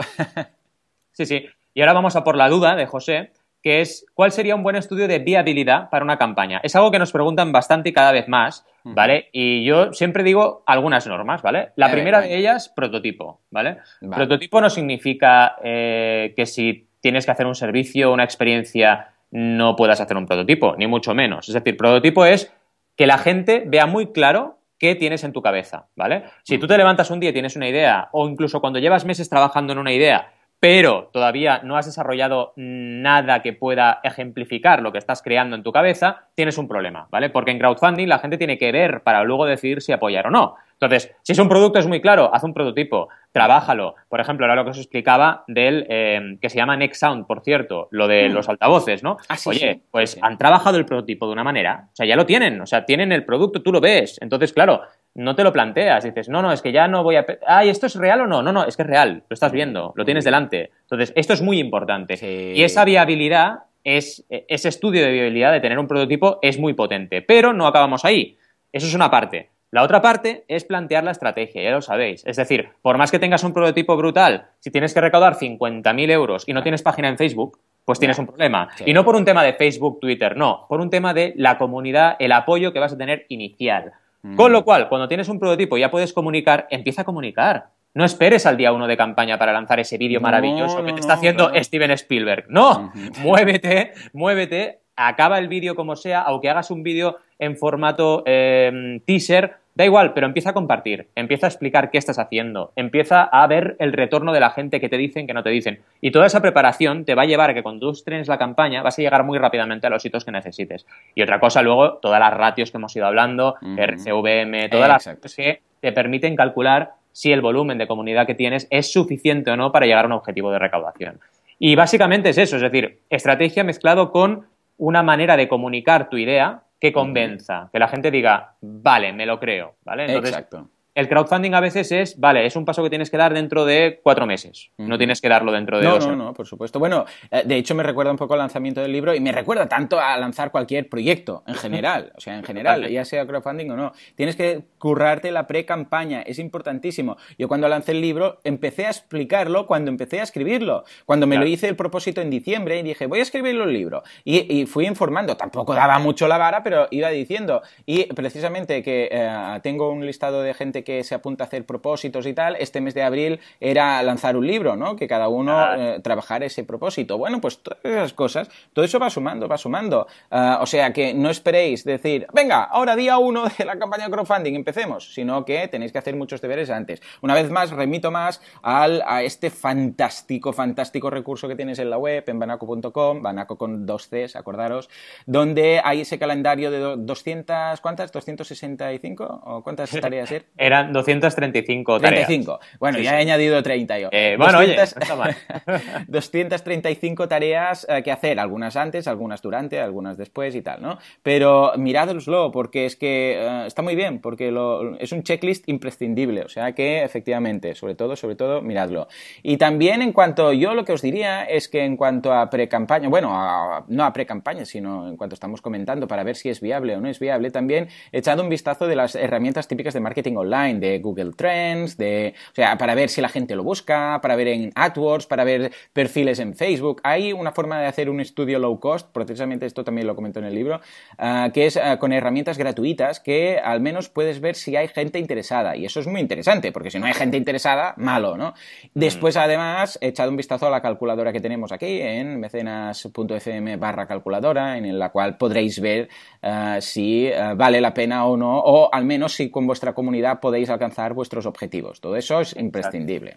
sí, 1.13 1.25
sí. 1.25 1.47
Y 1.77 1.83
ahora 1.83 1.93
vamos 1.93 2.17
a 2.17 2.25
por 2.25 2.37
la 2.37 2.49
duda 2.49 2.75
de 2.75 2.87
José, 2.87 3.33
que 3.63 3.83
es 3.83 4.07
¿cuál 4.15 4.33
sería 4.33 4.55
un 4.55 4.63
buen 4.63 4.77
estudio 4.77 5.07
de 5.07 5.19
viabilidad 5.19 5.91
para 5.91 6.07
una 6.07 6.17
campaña? 6.17 6.59
Es 6.63 6.75
algo 6.75 6.91
que 6.91 6.99
nos 6.99 7.13
preguntan 7.13 7.53
bastante 7.53 7.91
y 7.91 7.93
cada 7.93 8.13
vez 8.13 8.29
más, 8.29 8.65
¿vale? 8.83 9.29
Y 9.31 9.63
yo 9.63 9.93
siempre 9.93 10.25
digo 10.25 10.63
algunas 10.65 11.07
normas, 11.07 11.43
¿vale? 11.43 11.73
La 11.77 11.91
primera 11.93 12.23
de 12.23 12.35
ellas, 12.35 12.73
prototipo, 12.75 13.43
¿vale? 13.51 13.77
Prototipo 14.01 14.63
no 14.63 14.71
significa 14.71 15.57
eh, 15.63 16.33
que 16.35 16.47
si 16.47 16.89
tienes 17.01 17.27
que 17.27 17.33
hacer 17.33 17.45
un 17.45 17.55
servicio, 17.55 18.11
una 18.11 18.25
experiencia, 18.25 19.09
no 19.31 19.77
puedas 19.77 20.01
hacer 20.01 20.17
un 20.17 20.25
prototipo, 20.25 20.77
ni 20.79 20.87
mucho 20.87 21.15
menos. 21.15 21.47
Es 21.47 21.53
decir, 21.53 21.77
prototipo 21.77 22.25
es 22.25 22.51
que 22.97 23.07
la 23.07 23.19
gente 23.19 23.65
vea 23.67 23.85
muy 23.85 24.13
claro 24.13 24.61
qué 24.79 24.95
tienes 24.95 25.25
en 25.25 25.35
tu 25.35 25.43
cabeza, 25.43 25.89
¿vale? 25.95 26.25
Si 26.43 26.57
tú 26.57 26.67
te 26.67 26.79
levantas 26.79 27.11
un 27.11 27.21
día 27.21 27.29
y 27.29 27.35
tienes 27.35 27.55
una 27.55 27.69
idea, 27.69 28.09
o 28.13 28.27
incluso 28.27 28.63
cuando 28.63 28.79
llevas 28.79 29.05
meses 29.05 29.29
trabajando 29.29 29.75
en 29.75 29.79
una 29.79 29.93
idea 29.93 30.33
pero 30.59 31.11
todavía 31.13 31.61
no 31.63 31.77
has 31.77 31.87
desarrollado 31.87 32.53
nada 32.57 33.43
que 33.43 33.53
pueda 33.53 34.01
ejemplificar 34.03 34.83
lo 34.83 34.93
que 34.93 34.99
estás 34.99 35.23
creando 35.23 35.55
en 35.55 35.63
tu 35.63 35.73
cabeza, 35.73 36.29
tienes 36.35 36.57
un 36.59 36.67
problema, 36.67 37.09
¿vale? 37.11 37.31
Porque 37.31 37.51
en 37.51 37.59
crowdfunding 37.59 38.09
la 38.09 38.19
gente 38.19 38.39
tiene 38.39 38.59
que 38.59 38.73
ver 38.73 39.03
para 39.03 39.23
luego 39.23 39.45
decidir 39.47 39.83
si 39.83 39.93
apoyar 39.93 40.27
o 40.27 40.31
no. 40.31 40.57
Entonces, 40.79 41.15
si 41.23 41.33
es 41.33 41.39
un 41.39 41.49
producto 41.49 41.79
es 41.79 41.87
muy 41.87 42.03
claro, 42.03 42.31
haz 42.35 42.43
un 42.45 42.53
prototipo, 42.53 43.09
trabájalo. 43.33 43.95
Por 44.09 44.21
ejemplo, 44.21 44.45
ahora 44.45 44.57
lo 44.57 44.65
que 44.65 44.71
os 44.71 44.79
explicaba 44.79 45.45
del 45.47 45.87
eh, 45.89 46.37
que 46.41 46.51
se 46.51 46.57
llama 46.57 46.77
Next 46.77 47.01
Sound, 47.01 47.27
por 47.27 47.43
cierto, 47.43 47.89
lo 47.91 48.09
de 48.09 48.29
mm. 48.29 48.33
los 48.33 48.49
altavoces, 48.49 49.03
¿no? 49.03 49.17
Ah, 49.29 49.37
Oye, 49.47 49.81
pues 49.91 50.19
han 50.21 50.37
trabajado 50.37 50.77
el 50.77 50.85
prototipo 50.85 51.27
de 51.27 51.33
una 51.33 51.45
manera, 51.45 51.89
o 51.93 51.97
sea, 51.97 52.07
ya 52.07 52.17
lo 52.17 52.27
tienen, 52.27 52.61
o 52.61 52.67
sea, 52.67 52.85
tienen 52.85 53.13
el 53.13 53.25
producto, 53.25 53.63
tú 53.63 53.73
lo 53.73 53.81
ves. 53.81 54.19
Entonces, 54.21 54.53
claro, 54.53 54.83
no 55.17 55.35
te 55.35 55.43
lo 55.43 55.53
planteas, 55.53 56.05
dices, 56.05 56.29
no, 56.29 56.43
no, 56.43 56.53
es 56.53 56.63
que 56.63 56.73
ya 56.73 56.89
no 56.89 57.03
voy 57.03 57.17
a... 57.17 57.27
Ay, 57.47 57.71
¿esto 57.71 57.87
es 57.87 57.95
real 57.95 58.21
o 58.21 58.27
no? 58.27 58.43
No, 58.43 58.53
no, 58.53 58.65
es 58.65 58.77
que 58.77 58.83
es 58.83 58.89
real, 58.89 59.23
lo 59.29 59.35
estás 59.35 59.51
viendo, 59.51 59.93
lo 59.97 60.05
tienes 60.05 60.25
delante. 60.25 60.71
Entonces, 60.83 61.13
esto 61.17 61.33
es 61.33 61.43
muy 61.43 61.59
importante. 61.59 62.19
Y 62.55 62.63
esa 62.63 62.85
viabilidad, 62.85 63.61
es, 63.83 64.25
ese 64.29 64.69
estudio 64.69 65.03
de 65.03 65.13
viabilidad 65.13 65.53
de 65.53 65.61
tener 65.61 65.79
un 65.79 65.87
prototipo 65.87 66.39
es 66.43 66.59
muy 66.59 66.75
potente, 66.75 67.23
pero 67.23 67.53
no 67.53 67.67
acabamos 67.67 68.05
ahí. 68.05 68.37
Eso 68.73 68.87
es 68.87 68.95
una 68.95 69.11
parte. 69.11 69.51
La 69.71 69.83
otra 69.83 70.03
parte 70.03 70.45
es 70.49 70.65
plantear 70.65 71.05
la 71.05 71.11
estrategia, 71.13 71.63
ya 71.63 71.71
lo 71.71 71.83
sabéis. 71.83 72.25
Es 72.27 72.37
decir, 72.37 72.71
por 72.83 72.99
más 72.99 73.11
que 73.11 73.19
tengas 73.19 73.45
un 73.45 73.53
prototipo 73.53 73.97
brutal, 73.97 74.49
si 74.59 74.71
tienes 74.71 74.93
que 74.93 75.01
recaudar 75.01 75.37
50.000 75.37 76.11
euros 76.11 76.45
y 76.47 76.53
no 76.53 76.63
tienes 76.63 76.83
página 76.83 77.09
en 77.09 77.17
Facebook, 77.17 77.59
pues 77.85 77.99
tienes 77.99 78.19
un 78.19 78.27
problema. 78.27 78.69
Y 78.85 78.93
no 78.93 79.05
por 79.05 79.15
un 79.15 79.25
tema 79.25 79.45
de 79.45 79.55
Facebook, 79.55 80.01
Twitter, 80.01 80.37
no, 80.37 80.67
por 80.69 80.81
un 80.81 80.91
tema 80.91 81.15
de 81.15 81.33
la 81.37 81.57
comunidad, 81.57 82.17
el 82.19 82.33
apoyo 82.33 82.73
que 82.73 82.81
vas 82.81 82.93
a 82.93 82.99
tener 82.99 83.27
inicial. 83.29 83.93
Mm. 84.27 84.37
Con 84.37 84.53
lo 84.53 84.65
cual, 84.65 84.89
cuando 84.89 85.07
tienes 85.07 85.29
un 85.29 85.39
prototipo 85.39 85.77
y 85.77 85.81
ya 85.81 85.91
puedes 85.91 86.13
comunicar, 86.13 86.67
empieza 86.71 87.03
a 87.03 87.05
comunicar. 87.05 87.69
No 87.95 88.05
esperes 88.05 88.45
al 88.45 88.57
día 88.57 88.73
uno 88.73 88.87
de 88.87 88.97
campaña 88.97 89.39
para 89.39 89.53
lanzar 89.53 89.81
ese 89.81 89.97
vídeo 89.97 90.21
maravilloso 90.21 90.85
que 90.85 90.93
te 90.93 91.01
está 91.01 91.15
haciendo 91.15 91.51
Steven 91.55 91.93
Spielberg. 91.93 92.47
No, 92.49 92.93
muévete, 93.23 93.93
muévete, 94.13 94.81
acaba 94.97 95.39
el 95.39 95.49
vídeo 95.49 95.75
como 95.75 95.97
sea, 95.97 96.23
aunque 96.23 96.51
hagas 96.51 96.71
un 96.71 96.83
vídeo 96.83 97.19
en 97.39 97.57
formato 97.57 98.23
em, 98.27 99.01
teaser, 99.01 99.57
da 99.77 99.85
igual, 99.85 100.15
pero 100.15 100.27
empieza 100.27 100.51
a 100.51 100.55
compartir, 100.55 101.09
empieza 101.15 101.47
a 101.47 101.51
explicar 101.51 101.91
qué 101.91 101.99
estás 101.99 102.19
haciendo, 102.19 102.73
empieza 102.77 103.23
a 103.23 103.47
ver 103.47 103.77
el 103.79 103.93
retorno 103.93 104.33
de 104.33 104.41
la 104.41 104.51
gente 104.51 104.81
que 104.81 104.89
te 104.89 104.97
dicen, 104.97 105.27
que 105.27 105.35
no 105.35 105.43
te 105.43 105.51
dicen. 105.51 105.81
Y 106.01 106.11
toda 106.11 106.27
esa 106.27 106.41
preparación 106.41 107.05
te 107.05 107.15
va 107.15 107.23
a 107.23 107.27
llevar 107.27 107.51
a 107.51 107.55
que 107.55 107.63
cuando 107.63 107.87
tú 107.87 107.93
estrenes 107.93 108.27
la 108.27 108.39
campaña 108.39 108.83
vas 108.83 108.99
a 108.99 109.03
llegar 109.03 109.23
muy 109.25 109.39
rápidamente 109.39 109.87
a 109.87 109.91
los 109.91 110.03
hitos 110.03 110.25
que 110.25 110.33
necesites. 110.33 110.87
Y 111.15 111.23
otra 111.23 111.39
cosa, 111.39 111.61
luego, 111.61 111.99
todas 111.99 112.19
las 112.19 112.33
ratios 112.33 112.71
que 112.71 112.79
hemos 112.79 112.97
ido 112.97 113.07
hablando, 113.07 113.57
RCVM, 113.77 114.71
todas 114.71 114.89
las 114.89 115.05
cosas 115.05 115.37
que 115.37 115.61
te 115.81 115.93
permiten 115.93 116.37
calcular 116.37 116.93
si 117.13 117.33
el 117.33 117.43
volumen 117.43 117.77
de 117.77 117.87
comunidad 117.87 118.27
que 118.27 118.35
tienes 118.35 118.67
es 118.71 118.91
suficiente 118.91 119.51
o 119.51 119.57
no 119.57 119.73
para 119.73 119.85
llegar 119.85 120.05
a 120.05 120.09
un 120.09 120.13
objetivo 120.13 120.51
de 120.51 120.59
recaudación. 120.59 121.21
Y 121.59 121.75
básicamente 121.75 122.31
es 122.31 122.39
eso, 122.39 122.57
es 122.57 122.63
decir, 122.63 123.01
estrategia 123.11 123.63
mezclado 123.63 124.11
con 124.11 124.47
una 124.79 125.03
manera 125.03 125.37
de 125.37 125.49
comunicar 125.49 126.09
tu 126.09 126.17
idea 126.17 126.63
que 126.87 126.93
convenza, 126.93 127.69
que 127.73 127.79
la 127.79 127.89
gente 127.89 128.11
diga, 128.11 128.55
vale, 128.61 129.13
me 129.13 129.27
lo 129.27 129.39
creo, 129.41 129.77
¿vale? 129.85 130.17
Exacto 130.17 130.71
el 130.97 131.11
crowdfunding 131.11 131.53
a 131.53 131.61
veces 131.61 131.93
es, 131.93 132.19
vale, 132.19 132.47
es 132.47 132.57
un 132.57 132.65
paso 132.65 132.83
que 132.83 132.89
tienes 132.89 133.11
que 133.11 133.19
dar 133.19 133.35
dentro 133.35 133.67
de 133.67 134.01
cuatro 134.03 134.27
meses. 134.27 134.71
No 134.79 134.97
tienes 134.97 135.21
que 135.21 135.29
darlo 135.29 135.53
dentro 135.53 135.77
de 135.77 135.85
no, 135.85 135.91
dos. 135.97 136.07
No, 136.07 136.17
no, 136.17 136.33
por 136.33 136.47
supuesto. 136.47 136.79
Bueno, 136.79 137.05
eh, 137.31 137.43
de 137.45 137.57
hecho 137.57 137.75
me 137.75 137.83
recuerda 137.83 138.11
un 138.11 138.17
poco 138.17 138.33
al 138.33 138.39
lanzamiento 138.39 138.81
del 138.81 138.93
libro 138.93 139.15
y 139.15 139.21
me 139.21 139.31
recuerda 139.31 139.69
tanto 139.69 140.01
a 140.01 140.17
lanzar 140.17 140.51
cualquier 140.51 140.89
proyecto 140.89 141.45
en 141.47 141.55
general. 141.55 142.13
O 142.17 142.21
sea, 142.21 142.39
en 142.39 142.45
general, 142.45 142.89
ya 142.89 143.05
sea 143.05 143.27
crowdfunding 143.27 143.71
o 143.73 143.77
no. 143.77 143.93
Tienes 144.15 144.37
que 144.37 144.63
currarte 144.79 145.31
la 145.33 145.47
pre-campaña. 145.47 146.23
Es 146.23 146.39
importantísimo. 146.39 147.19
Yo 147.39 147.47
cuando 147.47 147.69
lancé 147.69 147.93
el 147.93 148.01
libro 148.01 148.41
empecé 148.43 148.87
a 148.87 148.89
explicarlo 148.89 149.67
cuando 149.67 149.91
empecé 149.91 150.21
a 150.21 150.23
escribirlo. 150.23 150.85
Cuando 151.05 151.27
me 151.27 151.37
lo 151.37 151.45
hice 151.45 151.69
el 151.69 151.77
propósito 151.77 152.23
en 152.23 152.31
diciembre 152.31 152.79
y 152.79 152.83
dije, 152.83 153.07
voy 153.07 153.19
a 153.19 153.23
escribirlo 153.23 153.65
el 153.65 153.75
libro. 153.75 154.03
Y, 154.25 154.65
fui 154.65 154.87
informando. 154.87 155.37
Tampoco 155.37 155.75
daba 155.75 155.99
mucho 155.99 156.27
la 156.27 156.39
vara, 156.39 156.63
pero 156.63 156.89
iba 156.91 157.11
diciendo. 157.11 157.61
Y 157.85 158.05
precisamente 158.15 158.83
que 158.83 159.11
eh, 159.13 159.61
tengo 159.63 159.91
un 159.91 160.07
listado 160.07 160.41
de 160.41 160.55
gente 160.55 160.86
que 160.87 161.03
se 161.03 161.17
apunta 161.17 161.45
a 161.45 161.47
hacer 161.49 161.67
propósitos 161.67 162.27
y 162.27 162.33
tal, 162.33 162.57
este 162.57 162.81
mes 162.81 162.95
de 162.95 163.03
abril 163.03 163.41
era 163.61 164.01
lanzar 164.05 164.37
un 164.37 164.47
libro, 164.47 164.77
¿no? 164.77 164.95
Que 164.95 165.09
cada 165.09 165.29
uno 165.29 165.75
eh, 165.75 166.01
trabajara 166.01 166.47
ese 166.47 166.63
propósito. 166.63 167.19
Bueno, 167.19 167.41
pues 167.41 167.59
todas 167.59 167.81
esas 167.83 168.13
cosas, 168.13 168.49
todo 168.73 168.85
eso 168.85 169.01
va 169.01 169.11
sumando, 169.11 169.49
va 169.49 169.59
sumando. 169.59 170.07
Ah, 170.31 170.61
o 170.63 170.67
sea 170.67 170.93
que 170.93 171.13
no 171.13 171.29
esperéis 171.29 171.85
decir, 171.85 172.29
venga, 172.33 172.63
ahora 172.63 172.95
día 172.95 173.19
uno 173.19 173.47
de 173.59 173.65
la 173.65 173.77
campaña 173.79 174.05
de 174.05 174.13
crowdfunding, 174.13 174.55
empecemos, 174.55 175.13
sino 175.13 175.45
que 175.45 175.67
tenéis 175.67 175.91
que 175.91 175.99
hacer 175.99 176.15
muchos 176.15 176.41
deberes 176.41 176.71
antes. 176.71 177.03
Una 177.21 177.35
vez 177.35 177.51
más, 177.51 177.71
remito 177.71 178.13
más 178.13 178.41
al, 178.63 179.03
a 179.07 179.25
este 179.25 179.51
fantástico, 179.51 180.53
fantástico 180.53 181.11
recurso 181.11 181.49
que 181.49 181.57
tienes 181.57 181.81
en 181.81 181.91
la 181.91 181.99
web, 181.99 182.23
en 182.29 182.39
banaco.com, 182.39 183.23
banaco 183.23 183.59
con 183.59 183.85
dos 183.87 184.09
Cs, 184.09 184.37
acordaros, 184.37 184.89
donde 185.27 185.81
hay 185.83 186.03
ese 186.03 186.19
calendario 186.19 186.71
de 186.71 186.97
200, 186.97 187.81
¿cuántas? 187.81 188.13
¿265? 188.13 189.41
¿O 189.45 189.63
cuántas 189.65 189.91
tareas 190.01 190.33
Era 190.57 190.76
Eran 190.81 190.93
235 190.93 192.01
tareas. 192.01 192.27
35. 192.27 192.61
Bueno, 192.79 192.99
ya 192.99 193.19
he 193.19 193.23
añadido 193.23 193.63
30 193.63 193.99
yo. 193.99 194.09
Eh, 194.13 194.37
bueno, 194.39 194.61
200, 194.61 194.95
oye, 194.97 195.17
mal. 195.17 195.37
235 196.09 197.29
tareas 197.29 197.87
eh, 197.89 198.03
que 198.03 198.13
hacer, 198.13 198.39
algunas 198.39 198.77
antes, 198.77 199.09
algunas 199.09 199.41
durante, 199.43 199.81
algunas 199.81 200.17
después 200.17 200.55
y 200.55 200.63
tal, 200.63 200.83
¿no? 200.83 200.99
Pero 201.23 201.73
miradoslo, 201.77 202.51
porque 202.53 202.87
es 202.87 202.97
que 202.97 203.37
eh, 203.39 203.65
está 203.67 203.83
muy 203.83 203.95
bien, 203.95 204.21
porque 204.21 204.51
lo, 204.51 204.97
es 204.99 205.13
un 205.13 205.23
checklist 205.23 205.69
imprescindible, 205.69 206.43
o 206.43 206.49
sea 206.49 206.73
que 206.73 207.03
efectivamente, 207.03 207.75
sobre 207.75 207.95
todo, 207.95 208.17
sobre 208.17 208.37
todo, 208.37 208.61
miradlo. 208.63 209.09
Y 209.43 209.57
también 209.57 210.03
en 210.03 210.13
cuanto, 210.13 210.53
yo 210.53 210.75
lo 210.75 210.85
que 210.85 210.93
os 210.93 211.03
diría 211.03 211.45
es 211.45 211.69
que 211.69 211.85
en 211.85 211.97
cuanto 211.97 212.33
a 212.33 212.51
pre-campaña, 212.51 213.09
bueno, 213.09 213.85
no 213.89 214.05
a 214.05 214.13
pre-campaña, 214.13 214.65
sino 214.65 215.09
en 215.09 215.17
cuanto 215.17 215.35
estamos 215.35 215.61
comentando 215.61 216.07
para 216.07 216.25
ver 216.25 216.37
si 216.37 216.49
es 216.49 216.61
viable 216.61 216.97
o 216.97 217.01
no 217.01 217.09
es 217.09 217.19
viable, 217.19 217.51
también 217.51 217.89
echad 218.13 218.39
un 218.41 218.49
vistazo 218.49 218.87
de 218.87 218.97
las 218.97 219.15
herramientas 219.15 219.69
típicas 219.69 219.95
de 219.95 220.01
marketing 220.01 220.37
online, 220.37 220.66
de 220.75 220.99
Google 220.99 221.33
Trends, 221.37 221.97
de, 221.97 222.35
o 222.53 222.55
sea, 222.55 222.77
para 222.77 222.95
ver 222.95 223.09
si 223.09 223.21
la 223.21 223.29
gente 223.29 223.55
lo 223.57 223.65
busca, 223.65 224.21
para 224.21 224.37
ver 224.37 224.49
en 224.49 224.73
AdWords, 224.75 225.27
para 225.27 225.45
ver 225.45 225.73
perfiles 225.93 226.39
en 226.39 226.55
Facebook. 226.55 227.01
Hay 227.05 227.33
una 227.33 227.53
forma 227.53 227.81
de 227.81 227.87
hacer 227.87 228.11
un 228.11 228.21
estudio 228.21 228.59
low 228.59 228.79
cost, 228.81 229.09
precisamente 229.13 229.67
esto 229.67 229.85
también 229.85 230.07
lo 230.07 230.15
comento 230.15 230.39
en 230.39 230.47
el 230.47 230.55
libro, 230.55 230.81
ah, 231.19 231.51
que 231.53 231.67
es 231.67 231.77
ah, 231.77 231.99
con 231.99 232.13
herramientas 232.13 232.59
gratuitas 232.59 233.21
que 233.21 233.59
al 233.59 233.81
menos 233.81 234.09
puedes 234.09 234.41
ver 234.41 234.55
si 234.55 234.77
hay 234.77 234.89
gente 234.89 235.19
interesada. 235.19 235.77
Y 235.77 235.85
eso 235.85 236.01
es 236.01 236.07
muy 236.07 236.21
interesante, 236.21 236.73
porque 236.73 236.91
si 236.91 236.99
no 236.99 237.07
hay 237.07 237.15
gente 237.15 237.37
interesada, 237.37 237.95
malo, 237.97 238.37
¿no? 238.37 238.55
Después, 238.95 239.37
además, 239.37 239.99
echad 240.01 240.29
un 240.29 240.37
vistazo 240.37 240.67
a 240.67 240.71
la 240.71 240.81
calculadora 240.81 241.33
que 241.33 241.41
tenemos 241.41 241.73
aquí 241.73 242.01
en 242.01 242.41
mecenas.fm 242.41 243.77
barra 243.77 244.07
calculadora, 244.07 244.77
en 244.77 244.99
la 244.99 245.11
cual 245.11 245.37
podréis 245.37 245.81
ver 245.81 246.09
ah, 246.43 246.79
si 246.81 247.31
vale 247.57 247.81
la 247.81 247.95
pena 247.95 248.27
o 248.27 248.37
no, 248.37 248.59
o 248.59 248.93
al 248.93 249.05
menos 249.05 249.35
si 249.35 249.51
con 249.51 249.67
vuestra 249.67 249.95
comunidad 249.95 250.41
podéis 250.47 250.71
alcanzar 250.71 251.13
vuestros 251.13 251.45
objetivos. 251.45 252.01
Todo 252.01 252.15
eso 252.15 252.41
es 252.41 252.55
imprescindible. 252.57 253.37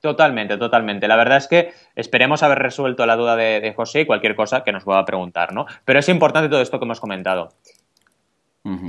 Totalmente, 0.00 0.56
totalmente. 0.56 1.06
La 1.06 1.14
verdad 1.14 1.36
es 1.36 1.46
que 1.46 1.70
esperemos 1.94 2.42
haber 2.42 2.58
resuelto 2.58 3.06
la 3.06 3.14
duda 3.14 3.36
de, 3.36 3.72
José 3.76 4.00
y 4.00 4.06
cualquier 4.06 4.34
cosa 4.34 4.64
que 4.64 4.72
nos 4.72 4.82
pueda 4.82 5.04
preguntar, 5.04 5.52
¿no? 5.52 5.66
Pero 5.84 6.00
es 6.00 6.08
importante 6.08 6.48
todo 6.48 6.60
esto 6.60 6.80
que 6.80 6.84
hemos 6.84 6.98
comentado. 6.98 7.50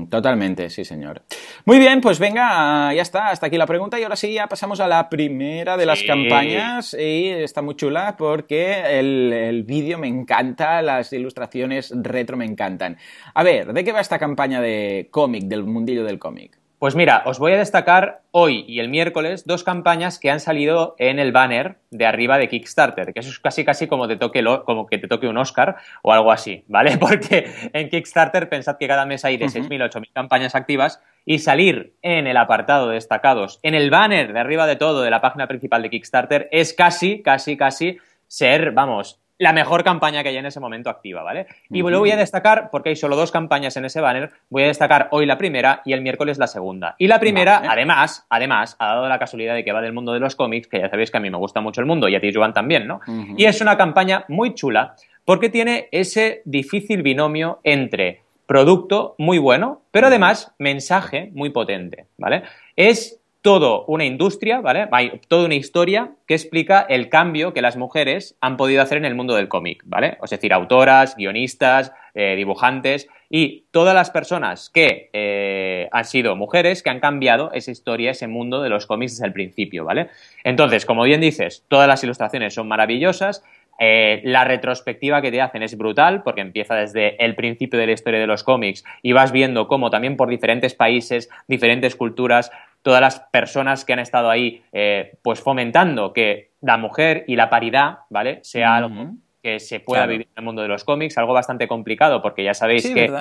Totalmente, 0.09 0.71
sí, 0.71 0.83
señor. 0.83 1.21
Muy 1.65 1.77
bien, 1.77 2.01
pues 2.01 2.17
venga, 2.17 2.91
ya 2.95 3.03
está, 3.03 3.29
hasta 3.29 3.45
aquí 3.45 3.57
la 3.57 3.67
pregunta 3.67 3.99
y 3.99 4.03
ahora 4.03 4.15
sí, 4.15 4.33
ya 4.33 4.47
pasamos 4.47 4.79
a 4.79 4.87
la 4.87 5.07
primera 5.07 5.77
de 5.77 5.85
las 5.85 6.01
campañas 6.01 6.95
y 6.95 7.29
está 7.29 7.61
muy 7.61 7.75
chula 7.75 8.15
porque 8.17 8.99
el, 8.99 9.31
el 9.31 9.61
vídeo 9.61 9.99
me 9.99 10.07
encanta, 10.07 10.81
las 10.81 11.13
ilustraciones 11.13 11.93
retro 11.95 12.35
me 12.35 12.45
encantan. 12.45 12.97
A 13.35 13.43
ver, 13.43 13.71
¿de 13.71 13.83
qué 13.83 13.91
va 13.91 13.99
esta 13.99 14.17
campaña 14.17 14.59
de 14.59 15.09
cómic, 15.11 15.43
del 15.43 15.63
mundillo 15.65 16.03
del 16.03 16.17
cómic? 16.17 16.56
Pues 16.79 16.93
mira, 16.93 17.23
os 17.25 17.39
voy 17.39 17.53
a 17.53 17.57
destacar 17.57 18.21
hoy 18.29 18.63
y 18.67 18.79
el 18.79 18.87
miércoles 18.87 19.47
dos 19.47 19.63
campañas 19.63 20.19
que 20.19 20.29
han 20.29 20.39
salido 20.39 20.93
en 20.99 21.17
el 21.17 21.31
banner 21.31 21.77
de 21.89 22.05
arriba 22.05 22.37
de 22.37 22.49
Kickstarter, 22.49 23.13
que 23.13 23.19
eso 23.21 23.31
es 23.31 23.39
casi 23.39 23.65
casi 23.65 23.87
como, 23.87 24.07
te 24.07 24.15
toque 24.15 24.43
como 24.63 24.85
que 24.85 24.99
te 24.99 25.07
toque 25.07 25.27
un 25.27 25.39
Oscar 25.39 25.77
o 26.03 26.13
algo 26.13 26.31
así, 26.31 26.65
¿vale? 26.67 26.97
Porque 26.99 27.51
en 27.73 27.89
Kickstarter 27.89 28.47
pensad 28.47 28.77
que 28.77 28.87
cada 28.87 29.07
mes 29.07 29.25
hay 29.25 29.37
de 29.37 29.47
6.000 29.47 29.81
a 29.81 29.89
8.000 29.89 30.13
campañas 30.13 30.53
activas 30.53 31.01
y 31.25 31.39
salir 31.39 31.95
en 32.03 32.27
el 32.27 32.37
apartado 32.37 32.89
de 32.89 32.93
destacados, 32.93 33.59
en 33.63 33.73
el 33.73 33.89
banner 33.89 34.31
de 34.31 34.39
arriba 34.39 34.67
de 34.67 34.75
todo 34.75 35.01
de 35.01 35.09
la 35.09 35.19
página 35.19 35.47
principal 35.47 35.81
de 35.81 35.89
Kickstarter, 35.89 36.47
es 36.51 36.75
casi, 36.75 37.23
casi, 37.23 37.57
casi 37.57 37.97
ser, 38.27 38.71
vamos, 38.71 39.19
la 39.37 39.53
mejor 39.53 39.83
campaña 39.83 40.23
que 40.23 40.29
hay 40.29 40.37
en 40.37 40.45
ese 40.45 40.59
momento 40.59 40.89
activa, 40.89 41.23
¿vale? 41.23 41.47
Y 41.69 41.81
luego 41.81 41.99
voy 41.99 42.11
a 42.11 42.17
destacar, 42.17 42.69
porque 42.71 42.89
hay 42.89 42.95
solo 42.95 43.15
dos 43.15 43.31
campañas 43.31 43.77
en 43.77 43.85
ese 43.85 44.01
banner, 44.01 44.31
voy 44.49 44.63
a 44.63 44.67
destacar 44.67 45.09
hoy 45.11 45.25
la 45.25 45.37
primera 45.37 45.81
y 45.85 45.93
el 45.93 46.01
miércoles 46.01 46.37
la 46.37 46.47
segunda. 46.47 46.95
Y 46.97 47.07
la 47.07 47.19
primera, 47.19 47.61
además, 47.67 48.25
además, 48.29 48.75
ha 48.79 48.87
dado 48.87 49.07
la 49.07 49.19
casualidad 49.19 49.55
de 49.55 49.63
que 49.63 49.71
va 49.71 49.81
del 49.81 49.93
mundo 49.93 50.13
de 50.13 50.19
los 50.19 50.35
cómics, 50.35 50.67
que 50.67 50.79
ya 50.79 50.89
sabéis 50.89 51.11
que 51.11 51.17
a 51.17 51.21
mí 51.21 51.29
me 51.29 51.37
gusta 51.37 51.61
mucho 51.61 51.81
el 51.81 51.87
mundo 51.87 52.07
y 52.07 52.15
a 52.15 52.19
ti, 52.19 52.31
Joan, 52.33 52.53
también, 52.53 52.87
¿no? 52.87 52.99
Y 53.37 53.45
es 53.45 53.61
una 53.61 53.77
campaña 53.77 54.25
muy 54.27 54.53
chula 54.53 54.95
porque 55.25 55.49
tiene 55.49 55.89
ese 55.91 56.41
difícil 56.45 57.03
binomio 57.03 57.59
entre 57.63 58.21
producto 58.45 59.13
muy 59.17 59.37
bueno, 59.37 59.81
pero 59.91 60.07
además 60.07 60.53
mensaje 60.57 61.31
muy 61.33 61.49
potente, 61.49 62.05
¿vale? 62.17 62.43
Es 62.75 63.19
todo 63.47 63.85
una 63.85 64.03
industria, 64.03 64.59
¿vale? 64.59 64.89
Hay 64.91 65.21
toda 65.29 65.45
una 65.45 65.55
historia 65.55 66.11
que 66.27 66.33
explica 66.33 66.81
el 66.81 67.07
cambio 67.07 67.53
que 67.53 67.61
las 67.61 67.77
mujeres 67.77 68.35
han 68.41 68.57
podido 68.57 68.81
hacer 68.81 68.97
en 68.97 69.05
el 69.05 69.15
mundo 69.15 69.35
del 69.35 69.47
cómic, 69.47 69.83
¿vale? 69.85 70.17
Es 70.21 70.31
decir, 70.31 70.51
autoras, 70.51 71.15
guionistas, 71.15 71.93
eh, 72.13 72.35
dibujantes 72.35 73.07
y 73.29 73.63
todas 73.71 73.95
las 73.95 74.11
personas 74.11 74.69
que 74.69 75.09
eh, 75.13 75.87
han 75.93 76.03
sido 76.03 76.35
mujeres 76.35 76.83
que 76.83 76.89
han 76.89 76.99
cambiado 76.99 77.49
esa 77.53 77.71
historia, 77.71 78.11
ese 78.11 78.27
mundo 78.27 78.61
de 78.61 78.67
los 78.67 78.85
cómics 78.85 79.13
desde 79.13 79.27
el 79.27 79.31
principio, 79.31 79.85
¿vale? 79.85 80.09
Entonces, 80.43 80.85
como 80.85 81.03
bien 81.03 81.21
dices, 81.21 81.63
todas 81.69 81.87
las 81.87 82.03
ilustraciones 82.03 82.53
son 82.53 82.67
maravillosas, 82.67 83.45
eh, 83.79 84.21
la 84.23 84.43
retrospectiva 84.43 85.21
que 85.21 85.29
te 85.31 85.39
hacen 85.39 85.61
es 85.61 85.77
brutal 85.77 86.23
porque 86.23 86.41
empieza 86.41 86.73
desde 86.73 87.23
el 87.23 87.35
principio 87.35 87.79
de 87.79 87.85
la 87.85 87.91
historia 87.91 88.19
de 88.19 88.25
los 88.25 88.43
cómics 88.43 88.83
y 89.03 89.11
vas 89.11 89.31
viendo 89.31 89.67
cómo 89.67 89.91
también 89.91 90.17
por 90.17 90.29
diferentes 90.29 90.73
países, 90.73 91.29
diferentes 91.47 91.95
culturas, 91.95 92.51
todas 92.81 93.01
las 93.01 93.19
personas 93.31 93.85
que 93.85 93.93
han 93.93 93.99
estado 93.99 94.29
ahí 94.29 94.63
eh, 94.71 95.17
pues 95.21 95.41
fomentando 95.41 96.13
que 96.13 96.51
la 96.61 96.77
mujer 96.77 97.25
y 97.27 97.35
la 97.35 97.49
paridad, 97.49 97.99
¿vale? 98.09 98.39
Sea 98.43 98.75
algo 98.75 99.11
que 99.43 99.59
se 99.59 99.79
pueda 99.79 100.05
vivir 100.05 100.27
en 100.27 100.37
el 100.37 100.43
mundo 100.43 100.61
de 100.61 100.67
los 100.67 100.83
cómics, 100.83 101.17
algo 101.17 101.33
bastante 101.33 101.67
complicado 101.67 102.21
porque 102.21 102.43
ya 102.43 102.53
sabéis 102.53 102.89
que 102.89 103.11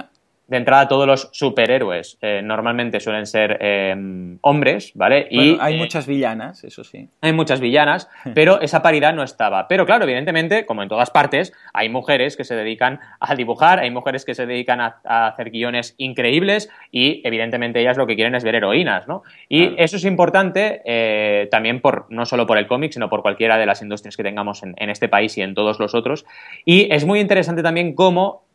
de 0.49 0.57
entrada 0.57 0.87
todos 0.87 1.07
los 1.07 1.29
superhéroes 1.33 2.19
eh, 2.21 2.41
normalmente 2.43 3.01
suelen 3.01 3.27
ser 3.27 3.59
em, 3.61 4.39
hombres, 4.43 4.93
¿vale? 4.95 5.27
y 5.31 5.59
hay 5.61 5.75
eh, 5.75 5.79
muchas 5.79 6.07
villanas, 6.07 6.63
eso 6.63 6.85
sí. 6.85 7.09
Hay 7.21 7.33
muchas 7.33 7.61
villanas, 7.61 8.09
pero 8.35 8.61
esa 8.61 8.83
paridad 8.83 9.13
no 9.13 9.25
estaba. 9.25 9.67
Pero 9.67 9.87
claro, 9.87 10.05
evidentemente, 10.05 10.65
como 10.65 10.83
en 10.83 10.89
todas 10.89 11.11
partes, 11.11 11.53
hay 11.73 11.89
mujeres 11.89 12.37
que 12.37 12.45
se 12.45 12.55
dedican 12.55 13.01
a 13.19 13.35
dibujar, 13.35 13.81
hay 13.81 13.91
mujeres 13.91 14.25
que 14.25 14.35
se 14.35 14.47
dedican 14.47 14.81
a, 14.81 14.97
hacer 15.05 15.51
guiones 15.51 15.95
increíbles 15.99 16.71
y 16.93 17.21
evidentemente 17.25 17.81
ellas 17.81 17.97
lo 17.97 18.07
que 18.07 18.15
quieren 18.15 18.35
es 18.35 18.45
ver 18.45 18.55
heroínas, 18.55 19.09
¿no? 19.09 19.23
Y 19.49 19.75
eso 19.79 19.97
es 19.97 20.05
importante 20.05 20.83
eh, 20.85 21.49
también 21.51 21.81
por 21.81 22.07
no 22.09 22.25
solo 22.25 22.47
por 22.47 22.59
el 22.59 22.67
cómic, 22.67 22.93
sino 22.93 23.09
por 23.09 23.23
cualquiera 23.23 23.59
de 23.59 23.67
las 23.67 23.83
industrias 23.83 24.17
que 24.17 24.23
tengamos 24.23 24.63
en, 24.63 24.75
en, 24.79 24.91
este 24.91 25.09
país 25.09 25.37
y 25.39 25.43
en 25.43 25.55
todos 25.55 25.81
los 25.81 25.95
otros. 25.95 26.25
Y 26.65 26.93
es 26.93 27.05
muy 27.05 27.21
interesante 27.21 27.63
también 27.63 27.95
cómo 27.95 28.46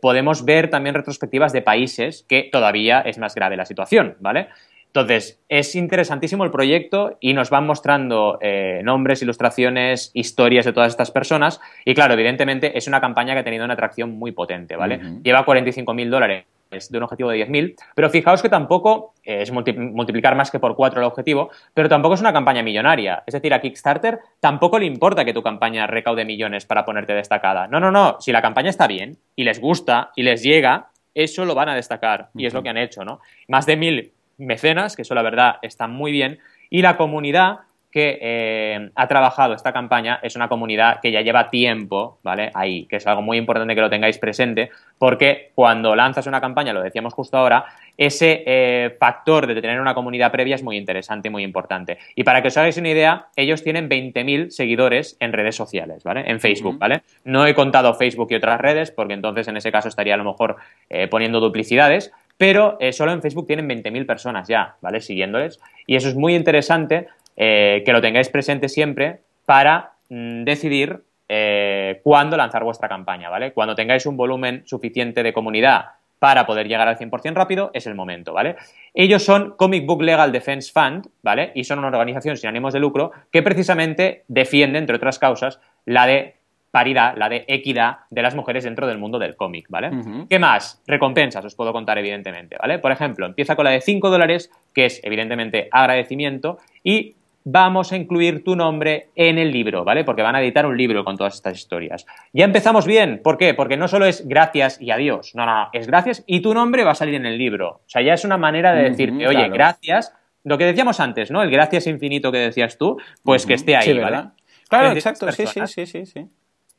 podemos 0.00 0.44
ver 0.44 0.70
también 0.70 0.94
retrospectivamente 0.94 1.58
de 1.58 1.62
países 1.62 2.24
que 2.28 2.48
todavía 2.50 3.00
es 3.00 3.18
más 3.18 3.34
grave 3.34 3.56
la 3.56 3.66
situación, 3.66 4.16
¿vale? 4.20 4.48
Entonces, 4.94 5.40
es 5.48 5.74
interesantísimo 5.74 6.44
el 6.44 6.52
proyecto 6.52 7.18
y 7.20 7.32
nos 7.32 7.50
van 7.50 7.66
mostrando 7.66 8.38
eh, 8.40 8.80
nombres, 8.84 9.20
ilustraciones, 9.22 10.12
historias 10.14 10.64
de 10.64 10.72
todas 10.72 10.92
estas 10.92 11.10
personas. 11.10 11.60
Y 11.84 11.94
claro, 11.94 12.14
evidentemente 12.14 12.78
es 12.78 12.86
una 12.86 13.00
campaña 13.00 13.34
que 13.34 13.40
ha 13.40 13.44
tenido 13.44 13.64
una 13.64 13.74
atracción 13.74 14.12
muy 14.12 14.30
potente, 14.30 14.76
¿vale? 14.76 15.00
Lleva 15.24 15.44
45.000 15.44 16.08
dólares 16.08 16.44
de 16.90 16.98
un 16.98 17.04
objetivo 17.04 17.30
de 17.30 17.46
10.000, 17.46 17.76
pero 17.94 18.10
fijaos 18.10 18.42
que 18.42 18.48
tampoco 18.48 19.14
es 19.22 19.50
multiplicar 19.50 20.34
más 20.36 20.50
que 20.50 20.58
por 20.58 20.76
cuatro 20.76 21.00
el 21.00 21.06
objetivo, 21.06 21.50
pero 21.72 21.88
tampoco 21.88 22.14
es 22.14 22.20
una 22.20 22.32
campaña 22.32 22.62
millonaria. 22.62 23.22
Es 23.26 23.34
decir, 23.34 23.54
a 23.54 23.60
Kickstarter 23.60 24.18
tampoco 24.40 24.78
le 24.78 24.86
importa 24.86 25.24
que 25.24 25.32
tu 25.32 25.42
campaña 25.42 25.86
recaude 25.86 26.24
millones 26.24 26.66
para 26.66 26.84
ponerte 26.84 27.14
destacada. 27.14 27.66
No, 27.68 27.80
no, 27.80 27.90
no. 27.90 28.16
Si 28.20 28.32
la 28.32 28.42
campaña 28.42 28.70
está 28.70 28.86
bien 28.86 29.18
y 29.36 29.44
les 29.44 29.60
gusta 29.60 30.10
y 30.16 30.22
les 30.22 30.42
llega, 30.42 30.88
eso 31.14 31.44
lo 31.44 31.54
van 31.54 31.68
a 31.68 31.74
destacar 31.74 32.28
y 32.34 32.46
es 32.46 32.54
lo 32.54 32.62
que 32.62 32.68
han 32.68 32.76
hecho, 32.76 33.04
¿no? 33.04 33.20
Más 33.48 33.66
de 33.66 33.76
mil 33.76 34.12
mecenas, 34.36 34.96
que 34.96 35.02
eso 35.02 35.14
la 35.14 35.22
verdad 35.22 35.56
está 35.62 35.86
muy 35.86 36.12
bien, 36.12 36.38
y 36.70 36.82
la 36.82 36.96
comunidad 36.96 37.60
que 37.94 38.18
eh, 38.20 38.90
ha 38.96 39.06
trabajado 39.06 39.54
esta 39.54 39.72
campaña 39.72 40.18
es 40.20 40.34
una 40.34 40.48
comunidad 40.48 40.98
que 41.00 41.12
ya 41.12 41.20
lleva 41.20 41.48
tiempo, 41.48 42.18
¿vale? 42.24 42.50
Ahí, 42.52 42.86
que 42.86 42.96
es 42.96 43.06
algo 43.06 43.22
muy 43.22 43.38
importante 43.38 43.72
que 43.72 43.80
lo 43.80 43.88
tengáis 43.88 44.18
presente, 44.18 44.70
porque 44.98 45.52
cuando 45.54 45.94
lanzas 45.94 46.26
una 46.26 46.40
campaña, 46.40 46.72
lo 46.72 46.82
decíamos 46.82 47.14
justo 47.14 47.36
ahora, 47.36 47.66
ese 47.96 48.42
eh, 48.46 48.96
factor 48.98 49.46
de 49.46 49.60
tener 49.60 49.80
una 49.80 49.94
comunidad 49.94 50.32
previa 50.32 50.56
es 50.56 50.64
muy 50.64 50.76
interesante, 50.76 51.30
muy 51.30 51.44
importante. 51.44 51.98
Y 52.16 52.24
para 52.24 52.42
que 52.42 52.48
os 52.48 52.56
hagáis 52.56 52.76
una 52.78 52.88
idea, 52.88 53.28
ellos 53.36 53.62
tienen 53.62 53.88
20.000 53.88 54.50
seguidores 54.50 55.16
en 55.20 55.32
redes 55.32 55.54
sociales, 55.54 56.02
¿vale? 56.02 56.24
En 56.26 56.40
Facebook, 56.40 56.76
¿vale? 56.80 57.02
No 57.22 57.46
he 57.46 57.54
contado 57.54 57.94
Facebook 57.94 58.26
y 58.32 58.34
otras 58.34 58.60
redes, 58.60 58.90
porque 58.90 59.14
entonces 59.14 59.46
en 59.46 59.56
ese 59.56 59.70
caso 59.70 59.86
estaría 59.86 60.14
a 60.14 60.18
lo 60.18 60.24
mejor 60.24 60.56
eh, 60.90 61.06
poniendo 61.06 61.38
duplicidades, 61.38 62.10
pero 62.36 62.76
solo 62.90 63.12
en 63.12 63.22
Facebook 63.22 63.46
tienen 63.46 63.68
20.000 63.68 64.04
personas 64.04 64.48
ya, 64.48 64.74
¿vale? 64.80 65.00
Siguiéndoles. 65.00 65.60
Y 65.86 65.94
eso 65.94 66.08
es 66.08 66.16
muy 66.16 66.34
interesante 66.34 67.06
eh, 67.36 67.82
que 67.84 67.92
lo 67.92 68.00
tengáis 68.00 68.28
presente 68.28 68.68
siempre 68.68 69.20
para 69.44 69.92
mm, 70.08 70.44
decidir 70.44 71.02
eh, 71.28 72.00
cuándo 72.02 72.36
lanzar 72.36 72.64
vuestra 72.64 72.88
campaña, 72.88 73.30
¿vale? 73.30 73.52
Cuando 73.52 73.74
tengáis 73.74 74.06
un 74.06 74.16
volumen 74.16 74.62
suficiente 74.66 75.22
de 75.22 75.32
comunidad 75.32 75.86
para 76.18 76.46
poder 76.46 76.68
llegar 76.68 76.88
al 76.88 76.96
100% 76.98 77.34
rápido, 77.34 77.70
es 77.74 77.86
el 77.86 77.94
momento, 77.94 78.32
¿vale? 78.32 78.56
Ellos 78.94 79.22
son 79.22 79.54
Comic 79.56 79.84
Book 79.86 80.02
Legal 80.02 80.32
Defense 80.32 80.72
Fund, 80.72 81.08
¿vale? 81.22 81.52
Y 81.54 81.64
son 81.64 81.78
una 81.78 81.88
organización 81.88 82.36
sin 82.36 82.48
ánimos 82.48 82.72
de 82.72 82.80
lucro 82.80 83.12
que 83.30 83.42
precisamente 83.42 84.24
defiende, 84.28 84.78
entre 84.78 84.96
otras 84.96 85.18
causas, 85.18 85.60
la 85.84 86.06
de 86.06 86.36
paridad, 86.70 87.14
la 87.16 87.28
de 87.28 87.44
equidad 87.46 87.98
de 88.10 88.22
las 88.22 88.34
mujeres 88.34 88.64
dentro 88.64 88.86
del 88.86 88.98
mundo 88.98 89.18
del 89.18 89.36
cómic, 89.36 89.66
¿vale? 89.68 89.90
¿Qué 90.28 90.38
más? 90.38 90.82
Recompensas, 90.86 91.44
os 91.44 91.54
puedo 91.54 91.72
contar 91.72 91.98
evidentemente, 91.98 92.56
¿vale? 92.60 92.80
Por 92.80 92.90
ejemplo, 92.90 93.26
empieza 93.26 93.54
con 93.54 93.64
la 93.64 93.70
de 93.70 93.80
5 93.80 94.10
dólares, 94.10 94.50
que 94.74 94.86
es 94.86 95.00
evidentemente 95.04 95.68
agradecimiento, 95.70 96.58
y 96.82 97.14
vamos 97.44 97.92
a 97.92 97.96
incluir 97.96 98.42
tu 98.42 98.56
nombre 98.56 99.10
en 99.14 99.38
el 99.38 99.52
libro, 99.52 99.84
¿vale? 99.84 100.02
Porque 100.02 100.22
van 100.22 100.34
a 100.34 100.42
editar 100.42 100.66
un 100.66 100.76
libro 100.76 101.04
con 101.04 101.16
todas 101.16 101.34
estas 101.34 101.58
historias. 101.58 102.06
Ya 102.32 102.46
empezamos 102.46 102.86
bien, 102.86 103.20
¿por 103.22 103.36
qué? 103.36 103.52
Porque 103.52 103.76
no 103.76 103.86
solo 103.86 104.06
es 104.06 104.26
gracias 104.26 104.80
y 104.80 104.90
adiós, 104.90 105.34
no, 105.34 105.44
no, 105.44 105.68
es 105.72 105.86
gracias 105.86 106.24
y 106.26 106.40
tu 106.40 106.54
nombre 106.54 106.84
va 106.84 106.92
a 106.92 106.94
salir 106.94 107.14
en 107.14 107.26
el 107.26 107.36
libro. 107.36 107.68
O 107.68 107.88
sea, 107.88 108.02
ya 108.02 108.14
es 108.14 108.24
una 108.24 108.38
manera 108.38 108.72
de 108.72 108.90
decirte, 108.90 109.28
oye, 109.28 109.48
gracias, 109.50 110.14
lo 110.42 110.56
que 110.56 110.64
decíamos 110.64 111.00
antes, 111.00 111.30
¿no? 111.30 111.42
El 111.42 111.50
gracias 111.50 111.86
infinito 111.86 112.32
que 112.32 112.38
decías 112.38 112.78
tú, 112.78 112.98
pues 113.22 113.44
que 113.44 113.54
esté 113.54 113.76
ahí, 113.76 113.98
¿vale? 113.98 114.30
Claro, 114.68 114.92
exacto, 114.92 115.30
sí, 115.30 115.46
sí, 115.46 115.60
sí, 115.66 115.86
sí, 115.86 116.06
sí. 116.06 116.26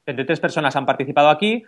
33 0.06 0.40
personas 0.40 0.76
han 0.76 0.86
participado 0.86 1.30
aquí 1.30 1.64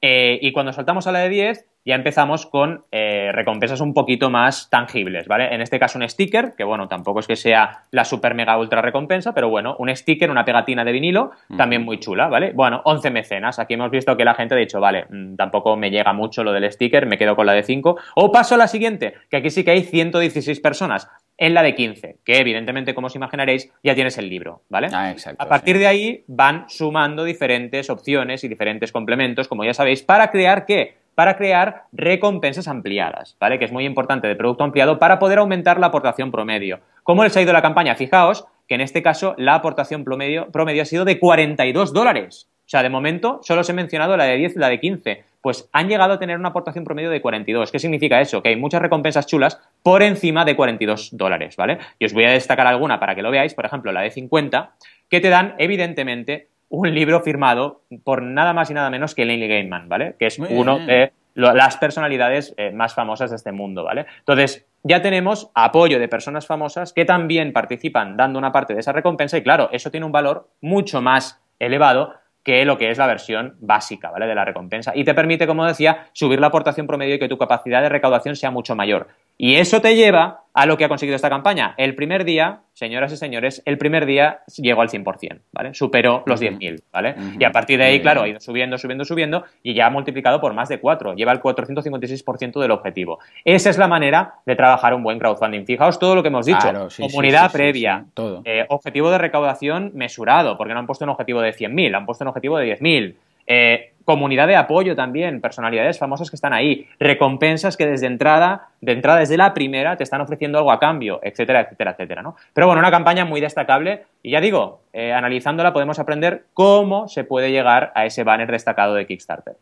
eh, 0.00 0.38
y 0.40 0.52
cuando 0.52 0.72
saltamos 0.72 1.06
a 1.06 1.12
la 1.12 1.20
de 1.20 1.28
10 1.28 1.66
ya 1.88 1.94
empezamos 1.94 2.44
con 2.44 2.84
eh, 2.92 3.32
recompensas 3.32 3.80
un 3.80 3.94
poquito 3.94 4.28
más 4.28 4.68
tangibles, 4.68 5.26
¿vale? 5.26 5.54
En 5.54 5.62
este 5.62 5.78
caso 5.78 5.98
un 5.98 6.06
sticker, 6.06 6.52
que 6.54 6.62
bueno, 6.62 6.86
tampoco 6.86 7.20
es 7.20 7.26
que 7.26 7.34
sea 7.34 7.84
la 7.92 8.04
super 8.04 8.34
mega 8.34 8.58
ultra 8.58 8.82
recompensa, 8.82 9.32
pero 9.32 9.48
bueno, 9.48 9.74
un 9.78 9.88
sticker, 9.96 10.30
una 10.30 10.44
pegatina 10.44 10.84
de 10.84 10.92
vinilo, 10.92 11.30
también 11.56 11.86
muy 11.86 11.98
chula, 11.98 12.28
¿vale? 12.28 12.52
Bueno, 12.52 12.82
11 12.84 13.10
mecenas, 13.10 13.58
aquí 13.58 13.72
hemos 13.72 13.90
visto 13.90 14.18
que 14.18 14.26
la 14.26 14.34
gente 14.34 14.54
ha 14.54 14.58
dicho, 14.58 14.80
vale, 14.80 15.06
mm, 15.08 15.36
tampoco 15.36 15.78
me 15.78 15.90
llega 15.90 16.12
mucho 16.12 16.44
lo 16.44 16.52
del 16.52 16.70
sticker, 16.70 17.06
me 17.06 17.16
quedo 17.16 17.34
con 17.34 17.46
la 17.46 17.54
de 17.54 17.62
5, 17.62 17.96
o 18.16 18.30
paso 18.30 18.56
a 18.56 18.58
la 18.58 18.68
siguiente, 18.68 19.14
que 19.30 19.38
aquí 19.38 19.48
sí 19.48 19.64
que 19.64 19.70
hay 19.70 19.82
116 19.82 20.60
personas, 20.60 21.08
en 21.38 21.54
la 21.54 21.62
de 21.62 21.74
15, 21.74 22.18
que 22.22 22.36
evidentemente, 22.36 22.94
como 22.94 23.06
os 23.06 23.16
imaginaréis, 23.16 23.72
ya 23.82 23.94
tienes 23.94 24.18
el 24.18 24.28
libro, 24.28 24.60
¿vale? 24.68 24.88
Ah, 24.92 25.10
exacto. 25.10 25.42
A 25.42 25.48
partir 25.48 25.78
de 25.78 25.86
ahí 25.86 26.24
van 26.26 26.68
sumando 26.68 27.24
diferentes 27.24 27.88
opciones 27.88 28.44
y 28.44 28.48
diferentes 28.48 28.92
complementos, 28.92 29.48
como 29.48 29.64
ya 29.64 29.72
sabéis, 29.72 30.02
para 30.02 30.30
crear 30.30 30.66
qué? 30.66 31.07
Para 31.18 31.36
crear 31.36 31.86
recompensas 31.90 32.68
ampliadas, 32.68 33.36
¿vale? 33.40 33.58
Que 33.58 33.64
es 33.64 33.72
muy 33.72 33.84
importante 33.84 34.28
de 34.28 34.36
producto 34.36 34.62
ampliado 34.62 35.00
para 35.00 35.18
poder 35.18 35.38
aumentar 35.40 35.80
la 35.80 35.88
aportación 35.88 36.30
promedio. 36.30 36.78
¿Cómo 37.02 37.24
les 37.24 37.36
ha 37.36 37.42
ido 37.42 37.52
la 37.52 37.60
campaña? 37.60 37.96
Fijaos 37.96 38.46
que 38.68 38.76
en 38.76 38.82
este 38.82 39.02
caso 39.02 39.34
la 39.36 39.56
aportación 39.56 40.04
promedio, 40.04 40.46
promedio 40.52 40.82
ha 40.82 40.84
sido 40.84 41.04
de 41.04 41.18
42 41.18 41.92
dólares. 41.92 42.48
O 42.58 42.68
sea, 42.68 42.84
de 42.84 42.88
momento 42.88 43.40
solo 43.42 43.62
os 43.62 43.68
he 43.68 43.72
mencionado 43.72 44.16
la 44.16 44.26
de 44.26 44.36
10 44.36 44.54
y 44.54 44.58
la 44.60 44.68
de 44.68 44.78
15 44.78 45.24
pues 45.40 45.68
han 45.72 45.88
llegado 45.88 46.12
a 46.12 46.18
tener 46.20 46.38
una 46.38 46.50
aportación 46.50 46.84
promedio 46.84 47.10
de 47.10 47.20
42. 47.20 47.72
¿Qué 47.72 47.80
significa 47.80 48.20
eso? 48.20 48.40
Que 48.40 48.50
hay 48.50 48.56
muchas 48.56 48.80
recompensas 48.80 49.26
chulas 49.26 49.60
por 49.82 50.04
encima 50.04 50.44
de 50.44 50.54
42 50.54 51.16
dólares, 51.16 51.56
¿vale? 51.56 51.78
Y 51.98 52.04
os 52.04 52.12
voy 52.12 52.26
a 52.26 52.30
destacar 52.30 52.68
alguna 52.68 53.00
para 53.00 53.16
que 53.16 53.22
lo 53.22 53.32
veáis, 53.32 53.54
por 53.54 53.66
ejemplo, 53.66 53.90
la 53.90 54.02
de 54.02 54.12
50, 54.12 54.70
que 55.10 55.20
te 55.20 55.30
dan, 55.30 55.56
evidentemente, 55.58 56.46
un 56.68 56.94
libro 56.94 57.20
firmado 57.20 57.82
por 58.04 58.22
nada 58.22 58.52
más 58.52 58.70
y 58.70 58.74
nada 58.74 58.90
menos 58.90 59.14
que 59.14 59.24
Laney 59.24 59.48
Gaiman, 59.48 59.88
¿vale? 59.88 60.16
Que 60.18 60.26
es 60.26 60.38
uno 60.38 60.78
de 60.78 61.12
las 61.34 61.76
personalidades 61.76 62.54
eh, 62.56 62.70
más 62.72 62.94
famosas 62.94 63.30
de 63.30 63.36
este 63.36 63.52
mundo, 63.52 63.84
¿vale? 63.84 64.06
Entonces, 64.18 64.66
ya 64.82 65.02
tenemos 65.02 65.50
apoyo 65.54 65.98
de 65.98 66.08
personas 66.08 66.46
famosas 66.46 66.92
que 66.92 67.04
también 67.04 67.52
participan 67.52 68.16
dando 68.16 68.38
una 68.38 68.52
parte 68.52 68.74
de 68.74 68.80
esa 68.80 68.92
recompensa 68.92 69.38
y 69.38 69.42
claro, 69.42 69.68
eso 69.72 69.90
tiene 69.90 70.06
un 70.06 70.12
valor 70.12 70.48
mucho 70.60 71.00
más 71.00 71.40
elevado 71.58 72.14
que 72.42 72.64
lo 72.64 72.78
que 72.78 72.90
es 72.90 72.96
la 72.96 73.06
versión 73.06 73.56
básica, 73.60 74.10
¿vale? 74.10 74.26
De 74.26 74.34
la 74.34 74.44
recompensa. 74.44 74.92
Y 74.94 75.04
te 75.04 75.12
permite, 75.12 75.46
como 75.46 75.66
decía, 75.66 76.06
subir 76.12 76.40
la 76.40 76.46
aportación 76.46 76.86
promedio 76.86 77.16
y 77.16 77.18
que 77.18 77.28
tu 77.28 77.36
capacidad 77.36 77.82
de 77.82 77.90
recaudación 77.90 78.36
sea 78.36 78.50
mucho 78.50 78.74
mayor. 78.74 79.08
Y 79.36 79.56
eso 79.56 79.82
te 79.82 79.94
lleva 79.94 80.44
a 80.58 80.66
lo 80.66 80.76
que 80.76 80.84
ha 80.84 80.88
conseguido 80.88 81.14
esta 81.14 81.30
campaña. 81.30 81.74
El 81.76 81.94
primer 81.94 82.24
día, 82.24 82.62
señoras 82.72 83.12
y 83.12 83.16
señores, 83.16 83.62
el 83.64 83.78
primer 83.78 84.06
día 84.06 84.40
llegó 84.56 84.82
al 84.82 84.88
100%, 84.88 85.42
¿vale? 85.52 85.72
Superó 85.72 86.24
los 86.26 86.42
10.000, 86.42 86.82
¿vale? 86.92 87.14
Y 87.38 87.44
a 87.44 87.52
partir 87.52 87.78
de 87.78 87.84
ahí, 87.84 88.00
claro, 88.00 88.22
ha 88.22 88.28
ido 88.28 88.40
subiendo, 88.40 88.76
subiendo, 88.76 89.04
subiendo 89.04 89.44
y 89.62 89.74
ya 89.74 89.86
ha 89.86 89.90
multiplicado 89.90 90.40
por 90.40 90.54
más 90.54 90.68
de 90.68 90.80
4. 90.80 91.14
Lleva 91.14 91.30
el 91.30 91.40
456% 91.40 92.60
del 92.60 92.72
objetivo. 92.72 93.20
Esa 93.44 93.70
es 93.70 93.78
la 93.78 93.86
manera 93.86 94.34
de 94.46 94.56
trabajar 94.56 94.94
un 94.94 95.04
buen 95.04 95.20
crowdfunding. 95.20 95.64
Fijaos 95.64 95.96
todo 96.00 96.16
lo 96.16 96.22
que 96.22 96.28
hemos 96.28 96.44
dicho. 96.44 96.66
Comunidad 96.98 97.52
previa, 97.52 98.06
todo. 98.12 98.42
Eh, 98.44 98.66
objetivo 98.68 99.12
de 99.12 99.18
recaudación 99.18 99.92
mesurado, 99.94 100.58
porque 100.58 100.74
no 100.74 100.80
han 100.80 100.88
puesto 100.88 101.04
un 101.04 101.10
objetivo 101.10 101.40
de 101.40 101.54
100.000, 101.54 101.96
han 101.96 102.04
puesto 102.04 102.24
un 102.24 102.28
objetivo 102.28 102.58
de 102.58 102.76
10.000. 102.76 103.14
Eh, 103.46 103.92
comunidad 104.08 104.46
de 104.46 104.56
apoyo 104.56 104.96
también, 104.96 105.42
personalidades 105.42 105.98
famosas 105.98 106.30
que 106.30 106.36
están 106.36 106.54
ahí, 106.54 106.88
recompensas 106.98 107.76
que 107.76 107.86
desde 107.86 108.06
entrada, 108.06 108.68
de 108.80 108.92
entrada 108.92 109.18
desde 109.18 109.36
la 109.36 109.52
primera, 109.52 109.98
te 109.98 110.02
están 110.02 110.22
ofreciendo 110.22 110.56
algo 110.56 110.72
a 110.72 110.80
cambio, 110.80 111.20
etcétera, 111.22 111.60
etcétera, 111.60 111.90
etcétera. 111.90 112.22
Pero 112.54 112.66
bueno, 112.66 112.80
una 112.80 112.90
campaña 112.90 113.26
muy 113.26 113.42
destacable 113.42 114.06
y 114.22 114.30
ya 114.30 114.40
digo, 114.40 114.80
eh, 114.94 115.12
analizándola 115.12 115.74
podemos 115.74 115.98
aprender 115.98 116.44
cómo 116.54 117.06
se 117.06 117.24
puede 117.24 117.52
llegar 117.52 117.92
a 117.94 118.06
ese 118.06 118.24
banner 118.24 118.50
destacado 118.50 118.94
de 118.94 119.06
Kickstarter. 119.06 119.56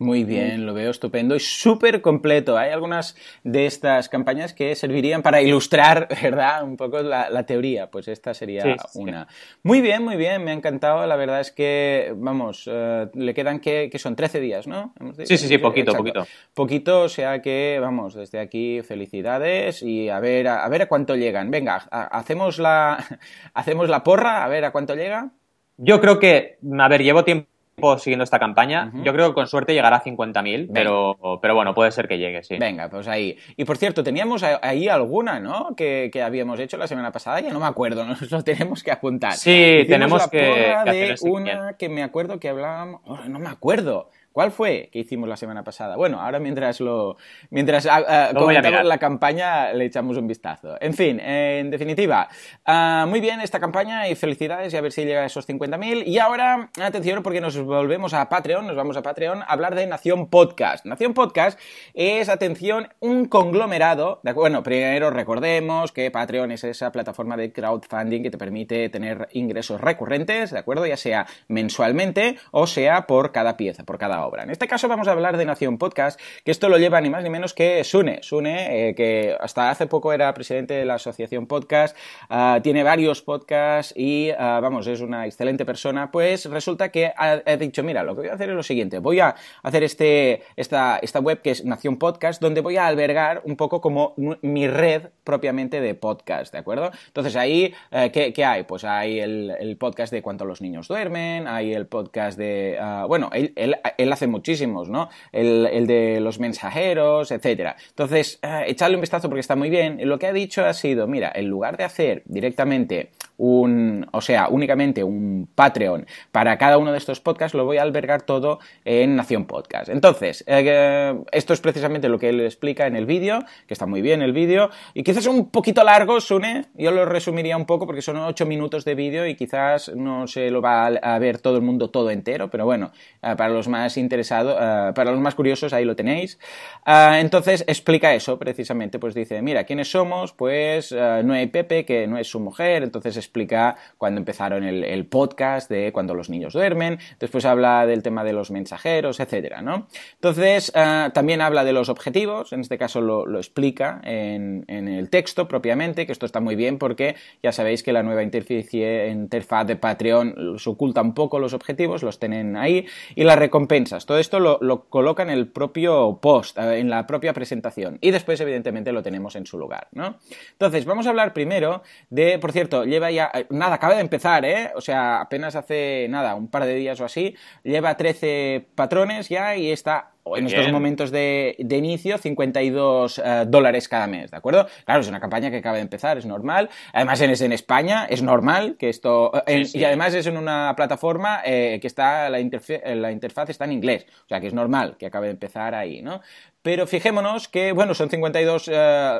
Muy 0.00 0.24
bien, 0.24 0.64
lo 0.64 0.72
veo 0.72 0.90
estupendo 0.90 1.36
y 1.36 1.40
súper 1.40 2.00
completo. 2.00 2.56
Hay 2.56 2.70
algunas 2.70 3.14
de 3.44 3.66
estas 3.66 4.08
campañas 4.08 4.54
que 4.54 4.74
servirían 4.74 5.20
para 5.20 5.42
ilustrar, 5.42 6.08
¿verdad? 6.22 6.64
Un 6.64 6.78
poco 6.78 7.02
la, 7.02 7.44
teoría. 7.44 7.90
Pues 7.90 8.08
esta 8.08 8.32
sería 8.32 8.64
una. 8.94 9.28
Muy 9.62 9.82
bien, 9.82 10.02
muy 10.02 10.16
bien, 10.16 10.42
me 10.42 10.52
ha 10.52 10.54
encantado. 10.54 11.06
La 11.06 11.16
verdad 11.16 11.40
es 11.40 11.52
que, 11.52 12.14
vamos, 12.16 12.66
eh, 12.72 13.08
le 13.12 13.34
quedan 13.34 13.60
que, 13.60 13.90
son 13.96 14.16
13 14.16 14.40
días, 14.40 14.66
¿no? 14.66 14.94
Sí, 15.18 15.36
sí, 15.36 15.46
sí, 15.48 15.58
poquito, 15.58 15.92
poquito. 15.92 16.26
Poquito, 16.54 17.02
o 17.02 17.08
sea 17.10 17.42
que, 17.42 17.76
vamos, 17.78 18.14
desde 18.14 18.38
aquí 18.40 18.80
felicidades 18.80 19.82
y 19.82 20.08
a 20.08 20.18
ver 20.18 20.48
a, 20.48 20.66
ver 20.70 20.80
a 20.80 20.88
cuánto 20.88 21.14
llegan. 21.14 21.50
Venga, 21.50 21.76
hacemos 21.90 22.58
la, 22.58 23.04
hacemos 23.52 23.90
la 23.90 24.02
porra, 24.02 24.46
a 24.46 24.48
ver 24.48 24.64
a 24.64 24.72
cuánto 24.72 24.94
llega. 24.94 25.32
Yo 25.76 26.00
creo 26.00 26.18
que, 26.18 26.56
a 26.78 26.88
ver, 26.88 27.02
llevo 27.02 27.22
tiempo 27.22 27.49
siguiendo 27.98 28.24
esta 28.24 28.38
campaña. 28.38 28.92
Yo 29.04 29.12
creo 29.12 29.28
que 29.28 29.34
con 29.34 29.46
suerte 29.46 29.74
llegará 29.74 29.96
a 29.96 30.04
50.000, 30.04 30.70
pero, 30.72 31.38
pero 31.40 31.54
bueno, 31.54 31.74
puede 31.74 31.90
ser 31.92 32.08
que 32.08 32.18
llegue, 32.18 32.42
sí. 32.42 32.56
Venga, 32.58 32.88
pues 32.88 33.08
ahí. 33.08 33.36
Y 33.56 33.64
por 33.64 33.76
cierto, 33.76 34.02
teníamos 34.02 34.42
ahí 34.42 34.88
alguna, 34.88 35.40
¿no? 35.40 35.74
Que, 35.76 36.10
habíamos 36.20 36.60
hecho 36.60 36.76
la 36.76 36.86
semana 36.86 37.12
pasada, 37.12 37.40
ya 37.40 37.52
no 37.52 37.60
me 37.60 37.66
acuerdo, 37.66 38.04
nos 38.06 38.30
lo 38.30 38.42
tenemos 38.42 38.82
que 38.82 38.90
apuntar. 38.90 39.32
Sí, 39.32 39.84
tenemos 39.88 40.28
que, 40.28 40.74
de 40.84 41.16
una 41.22 41.74
que 41.78 41.88
me 41.88 42.02
acuerdo 42.02 42.38
que 42.38 42.48
hablábamos, 42.48 43.00
oh, 43.04 43.18
no 43.28 43.38
me 43.38 43.48
acuerdo. 43.48 44.10
¿Cuál 44.40 44.52
fue 44.52 44.88
que 44.90 45.00
hicimos 45.00 45.28
la 45.28 45.36
semana 45.36 45.62
pasada? 45.64 45.96
Bueno, 45.96 46.18
ahora 46.18 46.38
mientras 46.38 46.80
lo 46.80 47.18
mientras 47.50 47.86
ah, 47.86 48.30
comentamos 48.34 48.86
la 48.86 48.96
campaña 48.96 49.74
le 49.74 49.84
echamos 49.84 50.16
un 50.16 50.26
vistazo. 50.26 50.78
En 50.80 50.94
fin, 50.94 51.20
en 51.20 51.70
definitiva, 51.70 52.26
ah, 52.64 53.04
muy 53.06 53.20
bien 53.20 53.42
esta 53.42 53.60
campaña 53.60 54.08
y 54.08 54.14
felicidades 54.14 54.72
y 54.72 54.78
a 54.78 54.80
ver 54.80 54.92
si 54.92 55.04
llega 55.04 55.20
a 55.20 55.26
esos 55.26 55.46
50.000. 55.46 56.06
Y 56.06 56.18
ahora, 56.20 56.70
atención 56.80 57.22
porque 57.22 57.42
nos 57.42 57.62
volvemos 57.62 58.14
a 58.14 58.30
Patreon, 58.30 58.66
nos 58.66 58.76
vamos 58.76 58.96
a 58.96 59.02
Patreon 59.02 59.42
a 59.42 59.44
hablar 59.44 59.74
de 59.74 59.86
Nación 59.86 60.30
Podcast. 60.30 60.86
Nación 60.86 61.12
Podcast 61.12 61.60
es, 61.92 62.30
atención, 62.30 62.88
un 62.98 63.26
conglomerado. 63.26 64.20
De, 64.22 64.32
bueno, 64.32 64.62
primero 64.62 65.10
recordemos 65.10 65.92
que 65.92 66.10
Patreon 66.10 66.50
es 66.52 66.64
esa 66.64 66.92
plataforma 66.92 67.36
de 67.36 67.52
crowdfunding 67.52 68.22
que 68.22 68.30
te 68.30 68.38
permite 68.38 68.88
tener 68.88 69.28
ingresos 69.32 69.82
recurrentes, 69.82 70.50
¿de 70.50 70.60
acuerdo? 70.60 70.86
Ya 70.86 70.96
sea 70.96 71.26
mensualmente 71.48 72.38
o 72.52 72.66
sea 72.66 73.06
por 73.06 73.32
cada 73.32 73.58
pieza, 73.58 73.84
por 73.84 73.98
cada 73.98 74.24
obra. 74.24 74.29
En 74.38 74.50
este 74.50 74.68
caso 74.68 74.86
vamos 74.88 75.08
a 75.08 75.12
hablar 75.12 75.36
de 75.36 75.44
Nación 75.44 75.76
Podcast, 75.76 76.20
que 76.44 76.50
esto 76.50 76.68
lo 76.68 76.78
lleva 76.78 77.00
ni 77.00 77.10
más 77.10 77.24
ni 77.24 77.30
menos 77.30 77.52
que 77.52 77.82
Sune. 77.82 78.22
Sune, 78.22 78.90
eh, 78.90 78.94
que 78.94 79.36
hasta 79.40 79.70
hace 79.70 79.86
poco 79.86 80.12
era 80.12 80.32
presidente 80.32 80.74
de 80.74 80.84
la 80.84 80.94
Asociación 80.94 81.46
Podcast, 81.46 81.96
ah, 82.28 82.60
tiene 82.62 82.82
varios 82.82 83.22
podcasts 83.22 83.92
y, 83.96 84.30
ah, 84.38 84.60
vamos, 84.62 84.86
es 84.86 85.00
una 85.00 85.26
excelente 85.26 85.64
persona, 85.64 86.10
pues 86.10 86.44
resulta 86.46 86.90
que 86.90 87.12
ha, 87.16 87.36
dicho, 87.56 87.82
mira, 87.82 88.02
lo 88.02 88.14
que 88.14 88.22
voy 88.22 88.30
a 88.30 88.34
hacer 88.34 88.50
es 88.50 88.54
lo 88.54 88.62
siguiente, 88.62 88.98
voy 89.00 89.20
a 89.20 89.34
hacer 89.62 89.82
este, 89.82 90.42
esta, 90.56 90.98
esta 91.02 91.20
web 91.20 91.42
que 91.42 91.50
es 91.50 91.64
Nación 91.64 91.98
Podcast, 91.98 92.40
donde 92.40 92.60
voy 92.60 92.76
a 92.76 92.86
albergar 92.86 93.42
un 93.44 93.56
poco 93.56 93.80
como 93.80 94.14
mi 94.16 94.68
red 94.68 95.08
propiamente 95.24 95.80
de 95.80 95.94
podcast, 95.94 96.52
¿de 96.52 96.58
acuerdo? 96.58 96.90
Entonces 97.06 97.36
ahí, 97.36 97.74
eh, 97.90 98.10
¿qué, 98.12 98.44
hay? 98.44 98.64
Pues 98.64 98.84
hay 98.84 99.20
el, 99.20 99.76
podcast 99.78 100.12
de 100.12 100.22
cuánto 100.22 100.44
los 100.44 100.60
niños 100.60 100.88
duermen, 100.88 101.46
hay 101.46 101.72
el 101.72 101.86
podcast 101.86 102.38
de, 102.38 102.78
ah, 102.80 103.04
bueno, 103.08 103.30
él, 103.32 103.52
él, 103.56 104.09
hace 104.12 104.26
muchísimos, 104.26 104.88
¿no? 104.88 105.08
El, 105.32 105.86
de 105.86 106.20
los 106.20 106.38
mensajeros, 106.38 107.30
etcétera. 107.30 107.76
Entonces, 107.88 108.38
eh, 108.42 108.64
echarle 108.66 108.96
un 108.96 109.00
vistazo 109.00 109.28
porque 109.28 109.40
está 109.40 109.56
muy 109.56 109.70
bien. 109.70 109.98
Lo 110.08 110.18
que 110.18 110.26
ha 110.26 110.32
dicho 110.32 110.64
ha 110.64 110.72
sido, 110.74 111.06
mira, 111.06 111.32
en 111.34 111.48
lugar 111.48 111.76
de 111.76 111.84
hacer 111.84 112.22
directamente 112.26 113.10
un, 113.40 114.06
o 114.12 114.20
sea, 114.20 114.48
únicamente 114.50 115.02
un 115.02 115.48
Patreon 115.54 116.06
para 116.30 116.58
cada 116.58 116.76
uno 116.76 116.92
de 116.92 116.98
estos 116.98 117.20
podcasts, 117.20 117.54
lo 117.56 117.64
voy 117.64 117.78
a 117.78 117.82
albergar 117.82 118.20
todo 118.20 118.58
en 118.84 119.16
Nación 119.16 119.46
Podcast. 119.46 119.88
Entonces, 119.88 120.44
eh, 120.46 121.18
esto 121.32 121.54
es 121.54 121.60
precisamente 121.62 122.10
lo 122.10 122.18
que 122.18 122.28
él 122.28 122.40
explica 122.40 122.86
en 122.86 122.96
el 122.96 123.06
vídeo, 123.06 123.42
que 123.66 123.72
está 123.72 123.86
muy 123.86 124.02
bien 124.02 124.20
el 124.20 124.34
vídeo, 124.34 124.68
y 124.92 125.04
quizás 125.04 125.26
un 125.26 125.48
poquito 125.48 125.82
largo, 125.84 126.20
Sune, 126.20 126.66
yo 126.74 126.90
lo 126.90 127.06
resumiría 127.06 127.56
un 127.56 127.64
poco 127.64 127.86
porque 127.86 128.02
son 128.02 128.18
ocho 128.18 128.44
minutos 128.44 128.84
de 128.84 128.94
vídeo 128.94 129.26
y 129.26 129.34
quizás 129.34 129.90
no 129.96 130.26
se 130.26 130.50
lo 130.50 130.60
va 130.60 130.88
a 130.88 131.18
ver 131.18 131.38
todo 131.38 131.56
el 131.56 131.62
mundo 131.62 131.88
todo 131.88 132.10
entero, 132.10 132.50
pero 132.50 132.66
bueno, 132.66 132.92
eh, 133.22 133.34
para 133.38 133.48
los 133.48 133.68
más 133.68 133.96
interesados, 133.96 134.54
eh, 134.60 134.92
para 134.94 135.12
los 135.12 135.20
más 135.20 135.34
curiosos, 135.34 135.72
ahí 135.72 135.86
lo 135.86 135.96
tenéis. 135.96 136.38
entonces, 136.86 137.64
explica 137.66 138.12
eso 138.14 138.38
precisamente, 138.38 138.98
pues 138.98 139.14
dice, 139.14 139.40
mira, 139.40 139.64
¿quiénes 139.64 139.90
somos? 139.90 140.34
Pues 140.34 140.92
no 140.92 141.32
hay 141.32 141.46
Pepe, 141.46 141.86
que 141.86 142.06
no 142.06 142.18
es 142.18 142.28
su 142.28 142.38
mujer, 142.38 142.82
entonces 142.82 143.29
explica 143.30 143.76
cuando 143.96 144.18
empezaron 144.18 144.64
el, 144.64 145.06
podcast 145.06 145.70
de 145.70 145.92
cuando 145.92 146.14
los 146.14 146.28
niños 146.28 146.52
duermen, 146.52 146.98
después 147.18 147.44
habla 147.44 147.86
del 147.86 148.02
tema 148.02 148.24
de 148.24 148.32
los 148.32 148.50
mensajeros, 148.50 149.20
etcétera, 149.20 149.62
¿no? 149.62 149.86
Entonces, 150.14 150.72
ah, 150.74 151.10
también 151.14 151.40
habla 151.40 151.64
de 151.64 151.72
los 151.72 151.88
objetivos, 151.88 152.52
en 152.52 152.60
este 152.60 152.76
caso 152.76 153.00
lo, 153.00 153.38
explica 153.38 154.00
en, 154.04 154.64
el 154.68 155.08
texto 155.10 155.46
propiamente, 155.48 156.06
que 156.06 156.12
esto 156.12 156.26
está 156.26 156.40
muy 156.40 156.56
bien 156.56 156.78
porque 156.78 157.14
ya 157.42 157.52
sabéis 157.52 157.82
que 157.82 157.92
la 157.92 158.02
nueva 158.02 158.22
interfaz 158.22 159.66
de 159.66 159.76
Patreon 159.76 160.58
se 160.58 160.70
oculta 160.70 161.00
un 161.02 161.14
poco 161.14 161.38
los 161.38 161.54
objetivos, 161.54 162.02
los 162.02 162.18
tienen 162.18 162.56
ahí, 162.56 162.86
y 163.14 163.24
las 163.24 163.38
recompensas. 163.38 164.06
Todo 164.06 164.18
esto 164.18 164.40
lo, 164.40 164.58
lo 164.60 164.84
coloca 164.88 165.22
en 165.22 165.30
el 165.30 165.46
propio 165.46 166.18
post, 166.20 166.58
eh, 166.58 166.78
en 166.78 166.90
la 166.90 167.06
propia 167.06 167.32
presentación, 167.32 167.98
y 168.00 168.10
después, 168.10 168.40
evidentemente, 168.40 168.92
lo 168.92 169.02
tenemos 169.02 169.36
en 169.36 169.46
su 169.46 169.56
lugar, 169.56 169.88
¿no? 169.92 170.18
Entonces, 170.52 170.84
vamos 170.84 171.06
a 171.06 171.10
hablar 171.10 171.32
primero 171.32 171.82
de, 172.10 172.38
por 172.38 172.52
cierto, 172.52 172.84
lleva 172.84 173.10
ya, 173.10 173.19
eh, 173.34 173.46
nada, 173.50 173.74
acaba 173.74 173.94
de 173.94 174.00
empezar, 174.00 174.44
¿eh? 174.44 174.70
O 174.74 174.80
sea, 174.80 175.20
apenas 175.20 175.56
hace, 175.56 176.06
nada, 176.08 176.34
un 176.34 176.48
par 176.48 176.64
de 176.64 176.74
días 176.74 177.00
o 177.00 177.04
así, 177.04 177.34
lleva 177.62 177.96
13 177.96 178.66
patrones 178.74 179.28
ya 179.28 179.56
y 179.56 179.70
está 179.70 180.12
en 180.36 180.46
estos 180.46 180.70
momentos 180.70 181.10
de, 181.10 181.56
inicio 181.58 182.18
52 182.18 183.18
uh, 183.18 183.22
dólares 183.46 183.88
cada 183.88 184.06
mes, 184.06 184.30
¿de 184.30 184.36
acuerdo? 184.36 184.66
Claro, 184.84 185.00
es 185.00 185.08
una 185.08 185.20
campaña 185.20 185.50
que 185.50 185.58
acaba 185.58 185.76
de 185.76 185.82
empezar, 185.82 186.18
es 186.18 186.26
normal. 186.26 186.68
Además, 186.92 187.20
es 187.20 187.40
en 187.40 187.52
España, 187.52 188.06
es 188.08 188.22
normal 188.22 188.76
que 188.78 188.88
esto... 188.88 189.32
Eh, 189.46 189.66
y 189.72 189.84
además 189.84 190.14
es 190.14 190.26
en 190.26 190.36
una 190.36 190.74
plataforma 190.76 191.40
eh, 191.44 191.78
que 191.80 191.86
está, 191.86 192.28
la, 192.28 192.38
la 192.38 193.12
interfaz 193.12 193.50
está 193.50 193.64
en 193.64 193.72
inglés, 193.72 194.06
o 194.24 194.28
sea 194.28 194.40
que 194.40 194.46
es 194.46 194.54
normal 194.54 194.96
que 194.98 195.06
acabe 195.06 195.26
de 195.26 195.32
empezar 195.32 195.74
ahí, 195.74 196.02
¿no? 196.02 196.20
Pero 196.62 196.86
fijémonos 196.86 197.48
que, 197.48 197.72
bueno, 197.72 197.94
son 197.94 198.10
52 198.10 198.68
uh, 198.68 198.72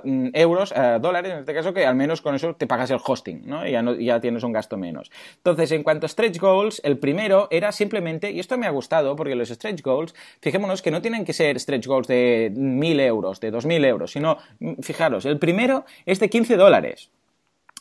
mm, 0.04 0.30
euros, 0.34 0.72
uh, 0.72 1.00
dólares 1.00 1.32
en 1.32 1.38
este 1.38 1.54
caso, 1.54 1.72
que 1.72 1.86
al 1.86 1.94
menos 1.94 2.20
con 2.20 2.34
eso 2.34 2.54
te 2.54 2.66
pagas 2.66 2.90
el 2.90 2.98
hosting, 3.02 3.46
¿no? 3.46 3.66
Y 3.66 3.72
ya, 3.72 3.82
no, 3.82 3.94
ya 3.94 4.20
tienes 4.20 4.42
un 4.42 4.52
gasto 4.52 4.76
menos. 4.76 5.10
Entonces, 5.36 5.72
en 5.72 5.82
cuanto 5.82 6.04
a 6.04 6.08
stretch 6.08 6.38
goals, 6.38 6.82
el 6.84 6.98
primero 6.98 7.48
era 7.50 7.72
simplemente, 7.72 8.30
y 8.30 8.40
esto 8.40 8.58
me 8.58 8.66
ha 8.66 8.70
gustado, 8.70 9.16
porque 9.16 9.34
los 9.34 9.48
stretch 9.48 9.82
goals, 9.82 10.14
fijémonos 10.42 10.82
que 10.82 10.90
no 10.90 11.00
tienen 11.00 11.24
que 11.24 11.32
ser 11.32 11.58
stretch 11.58 11.86
goals 11.86 12.08
de 12.08 12.52
1.000 12.54 13.00
euros, 13.00 13.40
de 13.40 13.52
2.000 13.52 13.86
euros, 13.86 14.12
sino, 14.12 14.36
mm, 14.58 14.82
fijaros, 14.82 15.24
el 15.24 15.38
primero 15.38 15.86
es 16.04 16.20
de 16.20 16.28
15 16.28 16.56
dólares. 16.56 17.10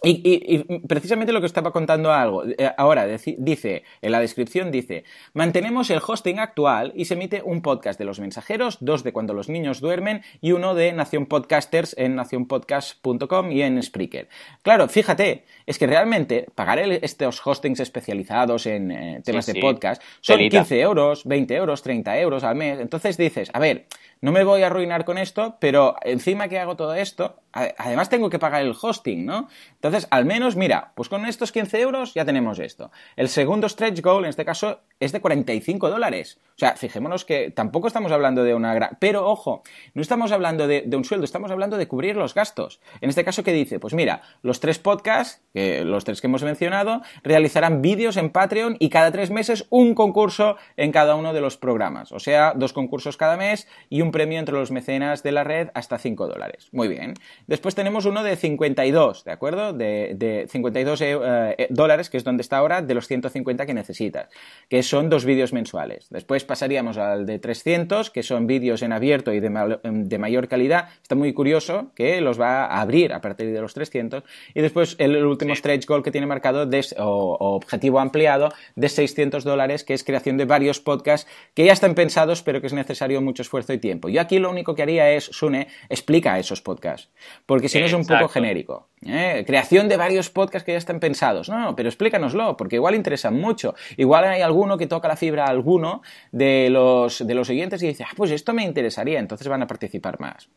Y, 0.02 0.64
precisamente 0.88 1.34
lo 1.34 1.42
que 1.42 1.48
estaba 1.48 1.72
contando 1.72 2.12
algo, 2.12 2.46
eh, 2.46 2.72
ahora 2.78 3.06
dice, 3.06 3.84
en 4.02 4.12
la 4.12 4.22
descripción 4.22 4.72
dice, 4.72 5.04
mantenemos 5.34 5.90
el 5.90 6.00
hosting 6.06 6.40
actual 6.40 6.94
y 6.96 7.06
se 7.06 7.16
emite 7.16 7.42
un 7.44 7.62
podcast 7.62 8.00
de 8.00 8.06
los 8.06 8.20
mensajeros, 8.20 8.78
dos 8.80 9.04
de 9.04 9.12
cuando 9.12 9.34
los 9.34 9.50
niños 9.50 9.82
duermen 9.82 10.22
y 10.40 10.54
uno 10.54 10.74
de 10.74 10.94
Nación 10.94 11.26
Podcasters 11.26 11.96
en 11.98 12.16
nacionpodcast.com 12.16 13.52
y 13.52 13.62
en 13.62 13.82
Spreaker. 13.84 14.30
Claro, 14.62 14.88
fíjate, 14.88 15.44
es 15.66 15.78
que 15.78 15.88
realmente 15.88 16.48
pagar 16.56 16.80
estos 16.80 17.46
hostings 17.46 17.82
especializados 17.82 18.66
en 18.68 18.92
eh, 18.92 19.22
temas 19.24 19.46
de 19.48 19.60
podcast 19.60 20.02
son 20.22 20.40
15 20.40 20.80
euros, 20.80 21.26
20 21.26 21.56
euros, 21.56 21.82
30 21.82 22.20
euros 22.20 22.44
al 22.44 22.56
mes. 22.56 22.80
Entonces 22.80 23.18
dices, 23.18 23.50
a 23.54 23.60
ver, 23.60 23.88
no 24.22 24.32
me 24.32 24.44
voy 24.44 24.64
a 24.64 24.68
arruinar 24.68 25.06
con 25.06 25.18
esto, 25.18 25.58
pero 25.60 25.96
encima 26.02 26.48
que 26.48 26.60
hago 26.60 26.76
todo 26.76 26.94
esto, 26.96 27.40
además 27.52 28.10
tengo 28.10 28.30
que 28.30 28.40
pagar 28.40 28.62
el 28.62 28.76
hosting, 28.80 29.26
¿no? 29.26 29.48
Entonces, 29.74 30.08
al 30.12 30.26
menos, 30.26 30.56
mira, 30.56 30.92
pues 30.96 31.10
con 31.10 31.26
estos 31.26 31.52
15 31.52 31.80
euros 31.80 32.14
ya 32.14 32.26
tenemos 32.26 32.60
esto. 32.60 32.92
El 33.16 33.30
segundo 33.30 33.68
stretch 33.70 34.02
goal, 34.02 34.26
en 34.26 34.30
este 34.30 34.46
caso, 34.46 34.82
es 35.00 35.12
de 35.12 35.22
45 35.22 35.90
dólares. 35.90 36.40
O 36.56 36.60
sea, 36.60 36.76
fijémonos 36.76 37.24
que 37.24 37.52
tampoco 37.52 37.88
estamos 37.88 38.12
hablando 38.12 38.44
de 38.44 38.54
una 38.54 38.74
gran... 38.74 38.98
Pero, 39.00 39.26
ojo, 39.26 39.64
no 39.94 40.02
estamos 40.02 40.32
hablando 40.32 40.68
de, 40.68 40.90
un 40.92 41.06
sueldo, 41.06 41.24
estamos 41.24 41.52
hablando 41.52 41.78
de 41.78 41.88
cubrir 41.88 42.18
los 42.18 42.34
gastos. 42.34 42.82
En 43.00 43.10
este 43.10 43.24
caso, 43.24 43.44
¿qué 43.44 43.54
dice? 43.54 43.80
Pues 43.80 43.94
mira, 43.94 44.22
los 44.42 44.60
tres 44.60 44.78
podcasts, 44.78 45.42
los 45.54 46.04
tres 46.04 46.20
que 46.20 46.28
hemos 46.28 46.44
mencionado, 46.44 47.02
realizarán 47.24 47.82
vídeos 47.82 48.18
en 48.18 48.30
Patreon 48.30 48.76
y 48.80 48.90
cada 48.90 49.12
tres 49.12 49.32
meses 49.32 49.66
un 49.70 49.96
concurso 49.96 50.58
en 50.76 50.92
cada 50.92 51.16
uno 51.16 51.32
de 51.32 51.40
los 51.42 51.56
programas. 51.56 52.12
O 52.12 52.20
sea, 52.20 52.54
dos 52.56 52.74
concursos 52.74 53.16
cada 53.16 53.38
mes 53.38 53.68
y 53.90 54.02
un 54.02 54.09
premio 54.12 54.40
entre 54.40 54.56
los 54.56 54.72
mecenas 54.72 55.24
de 55.24 55.32
la 55.32 55.44
red 55.44 55.70
hasta 55.74 55.98
5 55.98 56.28
dólares. 56.28 56.70
Muy 56.72 56.88
bien. 56.88 57.14
Después 57.48 57.76
tenemos 57.76 58.06
uno 58.06 58.24
de 58.24 58.36
52, 58.36 59.24
¿de 59.24 59.32
acuerdo? 59.32 59.74
De, 59.74 60.46
52 60.50 61.02
eh, 61.02 61.18
eh, 61.58 61.68
dólares, 61.70 62.10
que 62.10 62.18
es 62.18 62.24
donde 62.24 62.42
está 62.42 62.58
ahora, 62.58 62.82
de 62.82 62.94
los 62.94 63.08
150 63.08 63.66
que 63.66 63.74
necesitas, 63.74 64.30
que 64.70 64.84
son 64.84 65.10
dos 65.10 65.26
vídeos 65.26 65.54
mensuales. 65.54 66.08
Después 66.10 66.44
pasaríamos 66.46 66.98
al 66.98 67.26
de 67.26 67.40
300, 67.40 68.10
que 68.10 68.24
son 68.24 68.48
vídeos 68.48 68.82
en 68.82 68.94
abierto 68.94 69.34
y 69.34 69.40
de, 69.40 69.50
mayor 69.50 70.48
calidad. 70.48 70.90
Está 71.02 71.16
muy 71.16 71.34
curioso 71.34 71.92
que 71.96 72.22
los 72.22 72.40
va 72.40 72.66
a 72.66 72.82
abrir 72.82 73.14
a 73.14 73.22
partir 73.22 73.52
de 73.52 73.62
los 73.62 73.74
300. 73.74 74.24
Y 74.54 74.62
después 74.62 74.96
el, 75.00 75.26
último 75.26 75.56
stretch 75.56 75.86
goal 75.86 76.04
que 76.04 76.12
tiene 76.12 76.28
marcado 76.28 76.70
o, 76.98 77.56
objetivo 77.56 78.00
ampliado 78.00 78.50
de 78.76 78.90
600 78.90 79.44
dólares, 79.44 79.84
que 79.84 79.94
es 79.94 80.04
creación 80.04 80.38
de 80.38 80.46
varios 80.46 80.80
podcasts 80.80 81.30
que 81.54 81.66
ya 81.66 81.74
están 81.74 81.96
pensados, 81.96 82.44
pero 82.44 82.62
que 82.62 82.68
es 82.68 82.74
necesario 82.74 83.22
mucho 83.22 83.42
esfuerzo 83.42 83.74
y 83.74 83.78
tiempo. 83.78 83.99
Yo 84.08 84.22
aquí 84.22 84.40
lo 84.40 84.50
único 84.50 84.76
que 84.76 84.84
haría 84.84 85.10
es, 85.12 85.26
Sune, 85.26 85.68
explica 85.90 86.40
esos 86.40 86.62
podcasts, 86.62 87.10
porque 87.46 87.68
si 87.68 87.80
no 87.80 87.86
es 87.86 87.94
un 87.94 88.06
poco 88.06 88.30
genérico. 88.30 88.90
¿eh? 89.06 89.44
Creación 89.46 89.88
de 89.88 89.98
varios 89.98 90.30
podcasts 90.30 90.66
que 90.66 90.74
ya 90.74 90.78
están 90.78 91.00
pensados. 91.00 91.50
No, 91.50 91.60
no, 91.60 91.76
pero 91.76 91.90
explícanoslo, 91.90 92.58
porque 92.58 92.76
igual 92.76 92.96
interesan 92.96 93.36
mucho. 93.40 93.76
Igual 93.98 94.26
hay 94.26 94.42
alguno 94.42 94.78
que 94.78 94.88
toca 94.88 95.08
la 95.08 95.16
fibra 95.16 95.46
a 95.46 95.50
alguno 95.50 96.02
de 96.32 96.70
los, 96.70 97.26
de 97.26 97.34
los 97.34 97.48
siguientes 97.48 97.82
y 97.84 97.88
dice, 97.88 98.04
ah, 98.04 98.14
pues 98.16 98.32
esto 98.32 98.54
me 98.54 98.64
interesaría, 98.64 99.20
entonces 99.20 99.48
van 99.48 99.62
a 99.62 99.68
participar 99.68 100.20
más. 100.20 100.50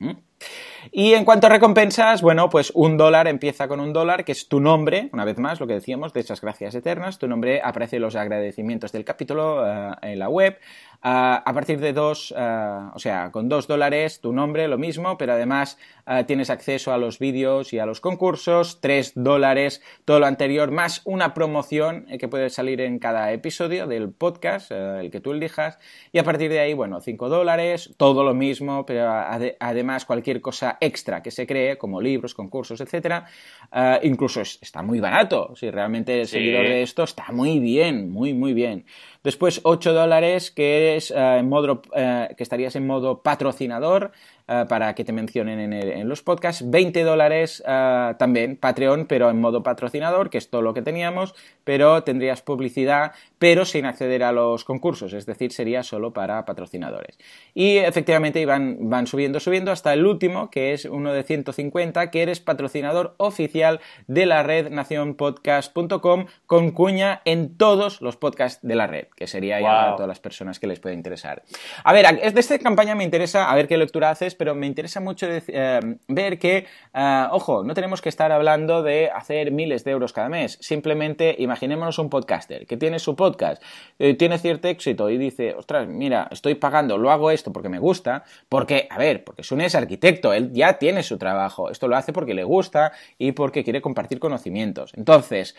Y 0.90 1.14
en 1.14 1.24
cuanto 1.24 1.46
a 1.46 1.50
recompensas, 1.50 2.22
bueno, 2.22 2.50
pues 2.50 2.72
un 2.74 2.96
dólar 2.96 3.28
empieza 3.28 3.68
con 3.68 3.80
un 3.80 3.92
dólar, 3.92 4.24
que 4.24 4.32
es 4.32 4.48
tu 4.48 4.60
nombre, 4.60 5.08
una 5.12 5.24
vez 5.24 5.38
más, 5.38 5.60
lo 5.60 5.66
que 5.66 5.74
decíamos, 5.74 6.12
de 6.12 6.20
esas 6.20 6.40
gracias 6.40 6.74
eternas. 6.74 7.18
Tu 7.18 7.28
nombre 7.28 7.60
aparece 7.62 7.96
en 7.96 8.02
los 8.02 8.16
agradecimientos 8.16 8.92
del 8.92 9.04
capítulo 9.04 9.66
eh, 9.66 9.94
en 10.02 10.18
la 10.18 10.28
web. 10.28 10.58
A 11.02 11.50
partir 11.52 11.80
de 11.80 11.92
dos, 11.92 12.32
eh, 12.36 12.78
o 12.94 12.98
sea, 12.98 13.30
con 13.32 13.48
dos 13.48 13.66
dólares, 13.66 14.20
tu 14.20 14.32
nombre, 14.32 14.68
lo 14.68 14.78
mismo, 14.78 15.18
pero 15.18 15.32
además 15.32 15.78
eh, 16.06 16.24
tienes 16.26 16.48
acceso 16.48 16.92
a 16.92 16.98
los 16.98 17.18
vídeos 17.18 17.72
y 17.72 17.78
a 17.78 17.86
los 17.86 18.00
concursos. 18.00 18.80
Tres 18.80 19.12
dólares, 19.14 19.82
todo 20.04 20.20
lo 20.20 20.26
anterior, 20.26 20.70
más 20.70 21.02
una 21.04 21.34
promoción 21.34 22.06
que 22.18 22.28
puede 22.28 22.50
salir 22.50 22.80
en 22.80 22.98
cada 22.98 23.32
episodio 23.32 23.86
del 23.86 24.10
podcast, 24.10 24.70
el 24.70 25.10
que 25.10 25.20
tú 25.20 25.32
elijas. 25.32 25.78
Y 26.12 26.18
a 26.18 26.24
partir 26.24 26.50
de 26.50 26.60
ahí, 26.60 26.72
bueno, 26.72 27.00
cinco 27.00 27.28
dólares, 27.28 27.94
todo 27.96 28.22
lo 28.22 28.34
mismo, 28.34 28.86
pero 28.86 29.10
además 29.58 30.04
cualquier 30.04 30.40
cosa 30.40 30.78
extra 30.80 31.22
que 31.22 31.30
se 31.30 31.46
cree, 31.46 31.78
como 31.78 32.00
libros, 32.00 32.34
concursos, 32.34 32.80
etcétera, 32.80 33.26
eh, 33.72 34.00
incluso 34.04 34.40
está 34.40 34.82
muy 34.82 35.00
barato. 35.00 35.54
Si 35.56 35.70
realmente 35.70 36.20
el 36.20 36.26
seguidor 36.26 36.64
de 36.64 36.82
esto 36.82 37.04
está 37.04 37.32
muy 37.32 37.58
bien, 37.58 38.10
muy, 38.10 38.34
muy 38.34 38.52
bien. 38.52 38.84
Después 39.22 39.60
8 39.62 39.92
dólares 39.92 40.50
que 40.50 40.96
es 40.96 41.10
eh, 41.10 41.38
en 41.38 41.48
modo, 41.48 41.82
eh, 41.94 42.34
que 42.36 42.42
estarías 42.42 42.74
en 42.76 42.86
modo 42.86 43.22
patrocinador. 43.22 44.12
Eh, 44.48 44.64
para 44.68 44.92
que 44.94 45.04
te 45.04 45.12
mencionen 45.12 45.72
en, 45.72 46.08
los 46.08 46.22
podcasts. 46.22 46.68
20 46.68 47.04
dólares 47.04 47.62
eh, 47.64 48.14
también 48.18 48.56
Patreon, 48.56 49.06
pero 49.06 49.30
en 49.30 49.40
modo 49.40 49.62
patrocinador, 49.62 50.30
que 50.30 50.38
es 50.38 50.50
todo 50.50 50.62
lo 50.62 50.74
que 50.74 50.82
teníamos, 50.82 51.34
pero 51.62 52.02
tendrías 52.02 52.42
publicidad, 52.42 53.12
pero 53.38 53.64
sin 53.64 53.86
acceder 53.86 54.24
a 54.24 54.32
los 54.32 54.64
concursos, 54.64 55.12
es 55.12 55.26
decir, 55.26 55.52
sería 55.52 55.84
solo 55.84 56.12
para 56.12 56.44
patrocinadores. 56.44 57.18
Y 57.54 57.76
efectivamente 57.76 58.44
van, 58.44 58.90
van 58.90 59.06
subiendo, 59.06 59.38
subiendo 59.38 59.70
hasta 59.70 59.92
el 59.92 60.04
último, 60.04 60.50
que 60.50 60.72
es 60.72 60.86
uno 60.86 61.12
de 61.12 61.22
150, 61.22 62.10
que 62.10 62.22
eres 62.22 62.40
patrocinador 62.40 63.14
oficial 63.18 63.80
de 64.08 64.26
la 64.26 64.42
red 64.42 64.70
nacionpodcast.com 64.70 66.26
con 66.46 66.70
cuña 66.72 67.22
en 67.24 67.56
todos 67.56 68.00
los 68.00 68.16
podcasts 68.16 68.66
de 68.66 68.74
la 68.74 68.88
red, 68.88 69.06
que 69.14 69.28
sería 69.28 69.60
ya 69.60 69.68
para 69.68 69.92
todas 69.92 70.08
las 70.08 70.20
personas 70.20 70.58
que 70.58 70.66
les 70.66 70.80
puede 70.80 70.96
interesar. 70.96 71.44
A 71.84 71.92
ver, 71.92 72.32
de 72.32 72.40
esta 72.40 72.58
campaña 72.58 72.96
me 72.96 73.04
interesa, 73.04 73.48
a 73.50 73.54
ver 73.54 73.68
qué 73.68 73.76
lectura 73.76 74.10
haces, 74.10 74.31
pero 74.34 74.54
me 74.54 74.66
interesa 74.66 75.00
mucho 75.00 75.26
eh, 75.30 75.80
ver 76.08 76.38
que, 76.38 76.66
eh, 76.94 77.26
ojo, 77.30 77.64
no 77.64 77.74
tenemos 77.74 78.00
que 78.00 78.08
estar 78.08 78.32
hablando 78.32 78.82
de 78.82 79.10
hacer 79.10 79.50
miles 79.50 79.84
de 79.84 79.90
euros 79.92 80.12
cada 80.12 80.28
mes. 80.28 80.58
Simplemente 80.60 81.34
imaginémonos 81.38 81.98
un 81.98 82.10
podcaster 82.10 82.66
que 82.66 82.76
tiene 82.76 82.98
su 82.98 83.16
podcast, 83.16 83.62
eh, 83.98 84.14
tiene 84.14 84.38
cierto 84.38 84.68
éxito 84.68 85.10
y 85.10 85.18
dice, 85.18 85.54
ostras, 85.54 85.88
mira, 85.88 86.28
estoy 86.30 86.54
pagando, 86.54 86.98
lo 86.98 87.10
hago 87.10 87.30
esto 87.30 87.52
porque 87.52 87.68
me 87.68 87.78
gusta, 87.78 88.24
porque, 88.48 88.86
a 88.90 88.98
ver, 88.98 89.24
porque 89.24 89.42
Sune 89.42 89.66
es 89.66 89.74
arquitecto, 89.74 90.32
él 90.32 90.52
ya 90.52 90.78
tiene 90.78 91.02
su 91.02 91.18
trabajo, 91.18 91.70
esto 91.70 91.88
lo 91.88 91.96
hace 91.96 92.12
porque 92.12 92.34
le 92.34 92.44
gusta 92.44 92.92
y 93.18 93.32
porque 93.32 93.64
quiere 93.64 93.80
compartir 93.80 94.18
conocimientos. 94.18 94.92
Entonces, 94.96 95.56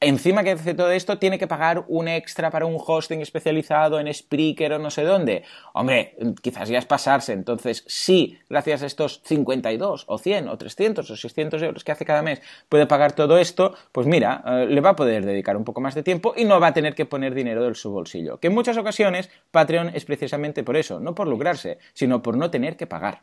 encima 0.00 0.44
que 0.44 0.52
hace 0.52 0.74
todo 0.74 0.90
esto, 0.90 1.18
tiene 1.18 1.38
que 1.38 1.46
pagar 1.46 1.84
un 1.88 2.08
extra 2.08 2.50
para 2.50 2.66
un 2.66 2.76
hosting 2.78 3.20
especializado 3.20 3.98
en 3.98 4.12
Spreaker 4.12 4.74
o 4.74 4.78
no 4.78 4.90
sé 4.90 5.04
dónde. 5.04 5.44
Hombre, 5.72 6.16
quizás 6.42 6.68
ya 6.68 6.78
es 6.78 6.86
pasarse. 6.86 7.32
Entonces, 7.32 7.84
si 7.86 8.38
gracias 8.48 8.82
a 8.82 8.86
estos 8.86 9.22
52 9.24 10.04
o 10.06 10.18
100 10.18 10.48
o 10.48 10.58
300 10.58 11.10
o 11.10 11.16
600 11.16 11.62
euros 11.62 11.84
que 11.84 11.92
hace 11.92 12.04
cada 12.04 12.22
mes 12.22 12.42
puede 12.68 12.86
pagar 12.86 13.12
todo 13.12 13.38
esto, 13.38 13.74
pues 13.92 14.06
mira, 14.06 14.42
eh, 14.46 14.66
le 14.68 14.80
va 14.80 14.90
a 14.90 14.96
poder 14.96 15.24
dedicar 15.24 15.56
un 15.56 15.64
poco 15.64 15.80
más 15.80 15.94
de 15.94 16.02
tiempo 16.02 16.34
y 16.36 16.44
no 16.44 16.60
va 16.60 16.68
a 16.68 16.74
tener 16.74 16.94
que 16.94 17.06
poner 17.06 17.34
dinero 17.34 17.66
de 17.66 17.74
su 17.74 17.90
bolsillo. 17.90 18.38
Que 18.38 18.48
en 18.48 18.54
muchas 18.54 18.76
ocasiones 18.76 19.30
Patreon 19.50 19.90
es 19.94 20.04
precisamente 20.04 20.62
por 20.62 20.76
eso, 20.76 21.00
no 21.00 21.14
por 21.14 21.26
lucrarse, 21.26 21.78
sino 21.94 22.22
por 22.22 22.36
no 22.36 22.50
tener 22.50 22.76
que 22.76 22.86
pagar. 22.86 23.22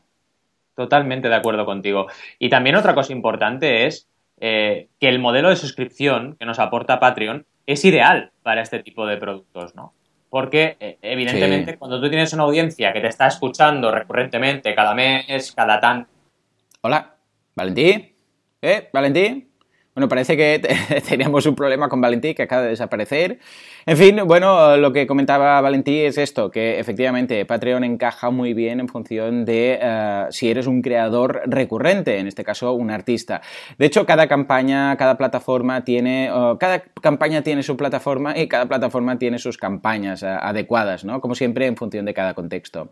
Totalmente 0.75 1.29
de 1.29 1.35
acuerdo 1.35 1.65
contigo. 1.65 2.07
Y 2.39 2.49
también 2.49 2.75
otra 2.75 2.95
cosa 2.95 3.13
importante 3.13 3.85
es 3.85 4.07
eh, 4.45 4.89
que 4.99 5.07
el 5.07 5.19
modelo 5.19 5.47
de 5.47 5.55
suscripción 5.55 6.35
que 6.37 6.45
nos 6.45 6.59
aporta 6.59 6.99
Patreon 6.99 7.45
es 7.65 7.85
ideal 7.85 8.33
para 8.41 8.61
este 8.61 8.83
tipo 8.83 9.07
de 9.07 9.15
productos, 9.15 9.73
¿no? 9.73 9.93
Porque, 10.29 10.75
eh, 10.81 10.97
evidentemente, 11.01 11.77
cuando 11.77 12.01
tú 12.01 12.09
tienes 12.09 12.33
una 12.33 12.43
audiencia 12.43 12.91
que 12.91 12.99
te 12.99 13.07
está 13.07 13.27
escuchando 13.27 13.89
recurrentemente, 13.89 14.75
cada 14.75 14.93
mes, 14.93 15.53
cada 15.53 15.79
tan... 15.79 16.07
Hola, 16.81 17.15
Valentí. 17.55 18.15
¿Eh, 18.61 18.89
Valentí? 18.91 19.47
Bueno, 19.95 20.09
parece 20.09 20.35
que 20.35 20.59
teníamos 21.07 21.45
un 21.45 21.55
problema 21.55 21.87
con 21.87 22.01
Valentí 22.01 22.35
que 22.35 22.43
acaba 22.43 22.63
de 22.63 22.69
desaparecer. 22.71 23.39
En 23.85 23.97
fin, 23.97 24.21
bueno, 24.25 24.77
lo 24.77 24.93
que 24.93 25.05
comentaba 25.05 25.59
Valentí 25.59 25.99
es 25.99 26.17
esto, 26.17 26.49
que 26.49 26.79
efectivamente 26.79 27.45
Patreon 27.45 27.83
encaja 27.83 28.29
muy 28.29 28.53
bien 28.53 28.79
en 28.79 28.87
función 28.87 29.43
de 29.43 29.77
eh, 29.81 30.25
si 30.29 30.49
eres 30.49 30.67
un 30.67 30.81
creador 30.81 31.41
recurrente, 31.47 32.17
en 32.17 32.27
este 32.27 32.45
caso 32.45 32.71
un 32.71 32.91
artista. 32.91 33.41
De 33.77 33.85
hecho, 33.85 34.05
cada 34.05 34.27
campaña, 34.27 34.95
cada 34.95 35.17
plataforma 35.17 35.83
tiene, 35.83 36.31
cada 36.59 36.83
campaña 37.01 37.41
tiene 37.41 37.61
su 37.61 37.75
plataforma 37.75 38.37
y 38.37 38.47
cada 38.47 38.67
plataforma 38.67 39.19
tiene 39.19 39.37
sus 39.37 39.57
campañas 39.57 40.23
eh, 40.23 40.27
adecuadas, 40.27 41.03
¿no? 41.03 41.19
Como 41.19 41.35
siempre, 41.35 41.67
en 41.67 41.75
función 41.75 42.05
de 42.05 42.13
cada 42.13 42.33
contexto. 42.33 42.89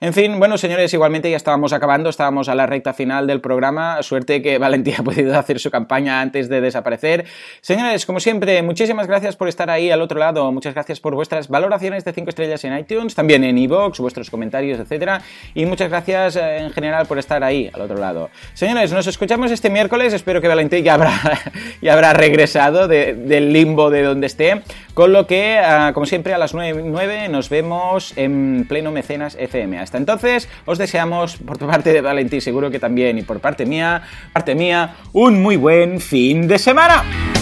En 0.00 0.14
fin, 0.14 0.38
bueno, 0.38 0.56
señores, 0.56 0.94
igualmente 0.94 1.30
ya 1.30 1.36
estábamos 1.36 1.74
acabando, 1.74 2.08
estábamos 2.08 2.48
a 2.48 2.54
la 2.54 2.64
recta 2.64 2.94
final 2.94 3.26
del 3.26 3.42
programa. 3.42 4.02
Suerte 4.02 4.40
que 4.40 4.56
Valentí 4.56 4.94
ha 4.98 5.02
podido 5.02 5.38
hacer 5.38 5.60
su 5.60 5.70
campaña 5.70 6.22
antes 6.22 6.48
de 6.48 6.62
desaparecer. 6.62 7.26
Señores, 7.60 8.06
como 8.06 8.20
siempre, 8.20 8.62
muchísimas 8.62 9.06
gracias 9.06 9.36
por 9.36 9.46
estar 9.46 9.68
ahí 9.68 9.90
al 9.90 10.00
otro 10.00 10.18
lado 10.18 10.29
Muchas 10.30 10.74
gracias 10.74 11.00
por 11.00 11.14
vuestras 11.16 11.48
valoraciones 11.48 12.04
de 12.04 12.12
5 12.12 12.30
estrellas 12.30 12.62
en 12.64 12.78
iTunes, 12.78 13.16
también 13.16 13.42
en 13.42 13.58
iVoox, 13.58 13.98
vuestros 13.98 14.30
comentarios, 14.30 14.78
etcétera. 14.78 15.22
Y 15.54 15.66
muchas 15.66 15.90
gracias 15.90 16.36
eh, 16.36 16.58
en 16.58 16.70
general 16.70 17.06
por 17.06 17.18
estar 17.18 17.42
ahí, 17.42 17.68
al 17.72 17.80
otro 17.80 17.98
lado. 17.98 18.30
Señores, 18.54 18.92
nos 18.92 19.08
escuchamos 19.08 19.50
este 19.50 19.70
miércoles. 19.70 20.12
Espero 20.12 20.40
que 20.40 20.46
Valentín 20.46 20.84
ya 20.84 20.94
habrá, 20.94 21.12
ya 21.82 21.94
habrá 21.94 22.12
regresado 22.12 22.86
del 22.86 23.52
limbo 23.52 23.90
de 23.90 24.02
donde 24.02 24.28
esté. 24.28 24.62
Con 24.94 25.12
lo 25.12 25.26
que, 25.26 25.58
ah, 25.58 25.90
como 25.94 26.06
siempre, 26.06 26.32
a 26.32 26.38
las 26.38 26.54
9, 26.54 27.28
nos 27.28 27.48
vemos 27.48 28.12
en 28.16 28.66
pleno 28.68 28.92
Mecenas 28.92 29.36
FM. 29.36 29.78
Hasta 29.78 29.98
entonces, 29.98 30.48
os 30.64 30.78
deseamos, 30.78 31.38
por 31.38 31.58
parte 31.58 31.92
de 31.92 32.00
Valentín, 32.00 32.40
seguro 32.40 32.70
que 32.70 32.78
también, 32.78 33.18
y 33.18 33.22
por 33.22 33.40
parte 33.40 33.66
mía, 33.66 34.02
parte 34.32 34.54
mía, 34.54 34.94
un 35.12 35.42
muy 35.42 35.56
buen 35.56 36.00
fin 36.00 36.46
de 36.46 36.58
semana. 36.58 37.39